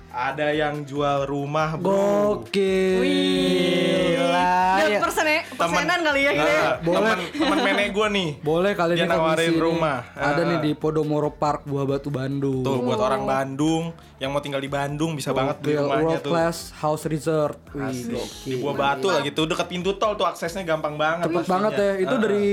Ada 0.09 0.49
yang 0.51 0.81
jual 0.83 1.23
rumah, 1.23 1.73
bro. 1.73 2.41
Gokil. 2.41 2.97
Gila. 2.99 4.49
Dan 4.75 4.89
ya. 4.89 4.99
persen 4.99 5.25
persenan 5.51 5.99
kali 6.01 6.21
ya 6.21 6.31
gitu 6.31 6.53
temen, 6.87 7.17
temen 7.29 7.57
nenek 7.61 7.87
gua 7.91 8.07
nih. 8.07 8.29
Boleh 8.39 8.71
kali 8.73 8.93
Dia 8.93 9.05
ini 9.05 9.11
nawarin 9.11 9.49
nih. 9.49 9.59
rumah. 9.59 9.97
Ada 10.11 10.33
Ah. 10.35 10.47
nih 10.47 10.57
di 10.59 10.71
Podomoro 10.73 11.29
Park 11.31 11.61
Buah 11.63 11.85
Batu 11.85 12.09
Bandung. 12.09 12.63
Tuh 12.63 12.79
buat 12.79 12.97
orang 12.97 13.21
Bandung 13.23 13.91
yang 14.17 14.31
mau 14.31 14.39
tinggal 14.39 14.57
di 14.57 14.67
Bandung 14.67 15.13
bisa 15.13 15.29
banget 15.29 15.59
beli 15.59 15.73
Gokil, 15.73 15.83
rumahnya 15.83 16.05
World 16.09 16.21
tuh. 16.21 16.31
Class 16.31 16.57
House 16.75 17.03
Resort. 17.05 17.57
Wih, 17.69 18.01
gokil. 18.09 18.47
Di 18.47 18.55
Buah 18.57 18.75
Batu 18.75 19.07
lagi 19.09 19.29
tuh 19.29 19.45
deket 19.45 19.67
pintu 19.67 19.91
tol 19.93 20.15
tuh 20.15 20.25
aksesnya 20.25 20.63
gampang 20.63 20.95
banget. 20.95 21.27
Cepet 21.27 21.37
pastinya. 21.37 21.53
banget 21.53 21.71
ya. 21.75 21.91
Itu 21.99 22.15
Ah, 22.15 22.19
dari 22.19 22.45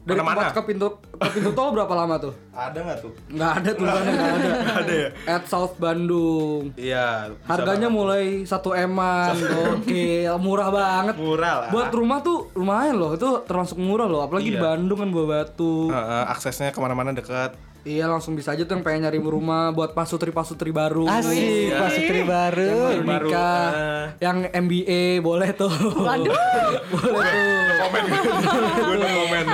dari 0.00 0.16
tempat 0.16 0.50
ke 0.50 0.62
pintu 0.64 0.86
ke 1.12 1.28
pintu 1.30 1.50
tol 1.52 1.70
berapa 1.70 1.92
lama 1.92 2.16
tuh? 2.16 2.32
Ada 2.50 2.78
nggak 2.78 2.98
tuh? 2.98 3.12
Nggak 3.28 3.52
ada 3.52 3.70
tulisannya 3.70 4.10
nggak 4.10 4.32
ada. 4.32 4.50
Ada 4.80 4.92
ya? 4.94 5.08
At 5.28 5.44
South 5.44 5.74
Bandung. 5.76 6.72
Iya. 6.74 7.36
Harganya 7.44 7.86
banget. 7.86 7.98
mulai 8.00 8.24
satu 8.42 8.72
eman, 8.72 9.36
gokil, 9.36 10.34
murah 10.38 10.68
banget. 10.68 11.14
murah 11.16 11.54
lah. 11.60 11.68
Buat 11.68 11.90
rumah 11.90 12.18
tuh 12.20 12.48
lumayan 12.54 12.96
loh, 12.96 13.12
itu 13.12 13.28
termasuk 13.44 13.76
murah 13.76 14.04
loh. 14.04 14.22
Apalagi 14.22 14.48
di 14.48 14.56
Iya. 14.56 14.64
Bandung 14.66 14.98
kan 14.98 15.08
Buah 15.10 15.26
Batu. 15.26 15.88
Heeh, 15.88 16.24
aksesnya 16.28 16.70
ke 16.70 16.78
mana-mana 16.78 17.12
deket. 17.12 17.52
Iya 17.82 18.04
langsung 18.06 18.32
bisa 18.32 18.52
aja 18.52 18.60
tuh 18.60 18.72
yang 18.72 18.82
pengen 18.82 19.00
nyari 19.02 19.16
rumah 19.18 19.70
buat 19.70 19.90
pasutri 19.90 20.28
pasutri 20.30 20.68
baru. 20.70 21.04
Asik, 21.06 21.32
Iya. 21.32 21.76
pas 21.76 21.92
istri 21.92 22.20
baru. 22.22 22.68
Baru 22.92 23.02
Baru, 23.02 23.28
nikah, 23.28 23.66
eh. 23.70 24.06
yang 24.20 24.36
MBA 24.46 25.02
boleh 25.18 25.50
tuh. 25.52 25.72
Waduh. 25.72 26.28
boleh 26.28 27.30
tuh. 27.32 27.78
Komen. 27.80 28.02
Gue 28.90 29.08
komen. 29.08 29.44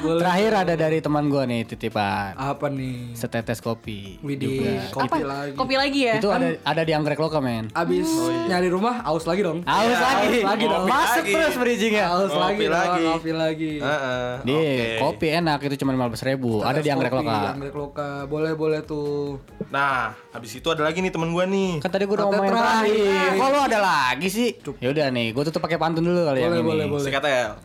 Boleh. 0.00 0.20
Terakhir 0.20 0.52
ada 0.56 0.74
dari 0.74 0.98
teman 0.98 1.24
gua 1.26 1.44
nih 1.44 1.64
titipan. 1.66 2.32
Apa 2.34 2.66
nih? 2.66 3.12
Setetes 3.12 3.60
kopi. 3.60 4.16
Widih, 4.18 4.48
juga. 4.48 4.72
kopi 4.90 5.04
Apa? 5.14 5.16
lagi. 5.22 5.52
Kopi 5.54 5.74
lagi 5.74 6.00
ya? 6.02 6.14
Itu 6.16 6.28
ada 6.28 6.56
ada 6.58 6.82
di 6.82 6.92
anggrek 6.92 7.18
lokal, 7.18 7.40
men. 7.40 7.68
Abis 7.70 8.08
nyari 8.46 8.68
rumah, 8.68 9.04
aus 9.04 9.24
lagi 9.24 9.40
dong. 9.40 9.60
Aus 9.62 9.84
Ya, 9.84 10.00
lagi. 10.00 10.26
aus 10.34 10.46
lagi 10.46 10.64
dong. 10.64 10.84
Masuk 10.86 11.20
Lagi. 11.20 11.32
terus 11.32 11.54
bridgingnya. 11.54 12.04
Aus 12.06 12.30
Kopi 12.30 12.40
lagi, 12.40 12.64
lagi. 12.66 12.88
lagi. 12.94 13.04
kopi 13.10 13.30
lagi. 13.32 13.72
Heeh, 13.78 14.24
Di 14.40 14.54
oke. 14.54 14.88
kopi 15.02 15.26
enak 15.34 15.58
itu 15.62 15.74
cuma 15.76 15.90
15.000 15.92 16.24
ribu. 16.26 16.52
Ada 16.60 16.80
di 16.80 16.88
anggrek 16.88 17.12
Kopi, 17.12 17.20
lokal. 17.22 17.42
Lokal, 17.74 18.30
boleh 18.30 18.54
boleh 18.54 18.80
tuh. 18.86 19.42
Nah, 19.74 20.14
habis 20.30 20.54
itu 20.54 20.66
ada 20.70 20.86
lagi 20.86 21.02
nih 21.02 21.10
temen 21.10 21.34
gue 21.34 21.44
nih. 21.44 21.72
Kan 21.82 21.90
tadi 21.90 22.06
gue 22.06 22.14
udah 22.14 22.26
ngomong 22.30 22.46
yang 22.46 22.54
terakhir. 22.54 23.30
Kok 23.34 23.48
lu 23.50 23.58
ada 23.66 23.78
lagi 23.82 24.28
sih? 24.30 24.48
Ya 24.78 24.88
udah 24.94 25.06
nih, 25.10 25.34
gue 25.34 25.42
tutup 25.50 25.58
pakai 25.58 25.76
pantun 25.76 26.06
dulu 26.06 26.22
kali 26.22 26.38
yang 26.46 26.54
Boleh, 26.54 26.62
ini. 26.62 26.70
boleh, 26.70 26.84
boleh. 26.86 27.04
Sikat 27.04 27.24
ya. 27.26 27.58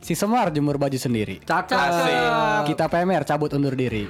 Si 0.00 0.12
Semar 0.12 0.48
jemur 0.52 0.76
baju 0.76 0.96
sendiri. 0.96 1.40
Cakep. 1.44 1.76
Kita 2.68 2.88
PMR 2.88 3.24
cabut 3.24 3.52
undur 3.52 3.76
diri. 3.76 4.04